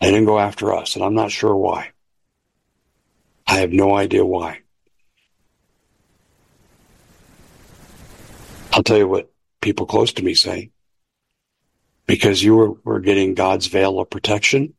They 0.00 0.10
didn't 0.10 0.26
go 0.26 0.38
after 0.38 0.72
us, 0.72 0.94
and 0.94 1.04
I'm 1.04 1.14
not 1.14 1.32
sure 1.32 1.56
why. 1.56 1.90
I 3.46 3.60
have 3.60 3.72
no 3.72 3.96
idea 3.96 4.24
why. 4.24 4.60
I'll 8.72 8.82
tell 8.82 8.98
you 8.98 9.08
what 9.08 9.32
people 9.60 9.86
close 9.86 10.12
to 10.14 10.22
me 10.22 10.34
say. 10.34 10.70
Because 12.06 12.42
you 12.42 12.54
were, 12.54 12.72
were 12.84 13.00
getting 13.00 13.34
God's 13.34 13.66
veil 13.66 13.98
of 13.98 14.08
protection, 14.08 14.74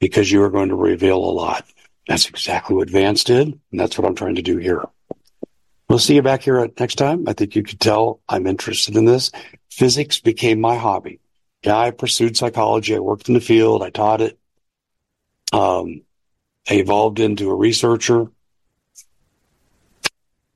because 0.00 0.32
you 0.32 0.40
were 0.40 0.50
going 0.50 0.70
to 0.70 0.74
reveal 0.74 1.18
a 1.18 1.30
lot. 1.30 1.64
That's 2.08 2.28
exactly 2.28 2.74
what 2.76 2.90
Vance 2.90 3.24
did, 3.24 3.48
and 3.70 3.80
that's 3.80 3.96
what 3.96 4.06
I'm 4.06 4.16
trying 4.16 4.34
to 4.34 4.42
do 4.42 4.58
here. 4.58 4.84
We'll 5.88 5.98
see 5.98 6.14
you 6.14 6.22
back 6.22 6.42
here 6.42 6.68
next 6.78 6.96
time. 6.96 7.28
I 7.28 7.34
think 7.34 7.54
you 7.54 7.62
could 7.62 7.80
tell 7.80 8.20
I'm 8.28 8.46
interested 8.46 8.96
in 8.96 9.04
this. 9.04 9.30
Physics 9.70 10.20
became 10.20 10.60
my 10.60 10.76
hobby. 10.76 11.20
Yeah, 11.62 11.76
I 11.78 11.90
pursued 11.90 12.36
psychology. 12.36 12.94
I 12.96 13.00
worked 13.00 13.28
in 13.28 13.34
the 13.34 13.40
field. 13.40 13.82
I 13.82 13.90
taught 13.90 14.20
it. 14.20 14.38
Um, 15.52 16.02
I 16.68 16.74
evolved 16.74 17.20
into 17.20 17.50
a 17.50 17.54
researcher. 17.54 18.26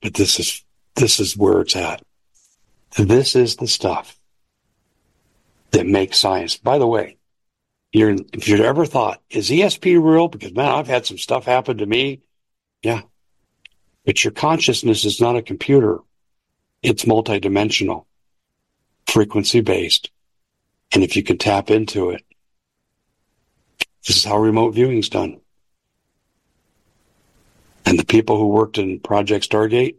but 0.03 0.15
this 0.15 0.39
is 0.41 0.65
this 0.97 1.21
is 1.21 1.37
where 1.37 1.61
it's 1.61 1.77
at. 1.77 2.03
This 2.97 3.37
is 3.37 3.57
the 3.57 3.69
stuff 3.69 4.19
that 5.71 5.87
makes 5.87 6.19
science. 6.19 6.57
By 6.57 6.79
the 6.79 6.87
way, 6.87 7.19
you're, 7.93 8.17
if 8.33 8.49
you've 8.49 8.61
ever 8.61 8.87
thought, 8.87 9.21
is 9.31 9.51
ESP 9.51 10.03
real? 10.03 10.29
Because 10.29 10.55
man, 10.55 10.71
I've 10.71 10.89
had 10.89 11.07
some 11.07 11.19
stuff 11.19 11.45
happen 11.45 11.79
to 11.79 11.87
me. 11.87 12.23
Yeah. 12.83 13.03
But 14.09 14.25
your 14.25 14.33
consciousness 14.33 15.05
is 15.05 15.21
not 15.21 15.37
a 15.37 15.43
computer. 15.43 15.99
It's 16.83 17.05
multidimensional, 17.05 18.07
frequency 19.07 19.61
based. 19.61 20.11
And 20.93 21.05
if 21.05 21.15
you 21.15 21.23
can 21.23 21.37
tap 21.37 21.71
into 21.71 22.09
it, 22.09 22.25
this 24.07 24.17
is 24.17 24.25
how 24.25 24.39
remote 24.39 24.71
viewing 24.71 24.97
is 24.97 25.11
done. 25.11 25.43
And 27.85 27.99
the 27.99 28.07
people 28.07 28.39
who 28.39 28.49
worked 28.49 28.79
in 28.79 28.99
Project 28.99 29.47
Stargate, 29.47 29.97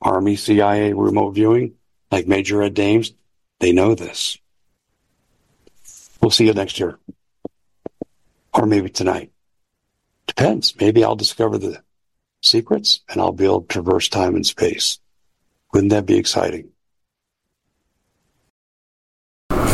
Army, 0.00 0.34
CIA 0.34 0.92
remote 0.92 1.30
viewing, 1.30 1.74
like 2.10 2.26
Major 2.26 2.60
Ed 2.60 2.74
Dames, 2.74 3.12
they 3.60 3.70
know 3.70 3.94
this. 3.94 4.36
We'll 6.20 6.32
see 6.32 6.46
you 6.46 6.54
next 6.54 6.80
year. 6.80 6.98
Or 8.52 8.66
maybe 8.66 8.90
tonight. 8.90 9.30
Depends. 10.26 10.74
Maybe 10.80 11.04
I'll 11.04 11.14
discover 11.14 11.56
the 11.56 11.84
secrets 12.42 13.00
and 13.08 13.20
I'll 13.20 13.32
be 13.32 13.44
able 13.44 13.62
to 13.62 13.68
traverse 13.68 14.08
time 14.08 14.34
and 14.34 14.46
space. 14.46 14.98
Wouldn't 15.72 15.90
that 15.90 16.06
be 16.06 16.18
exciting? 16.18 16.71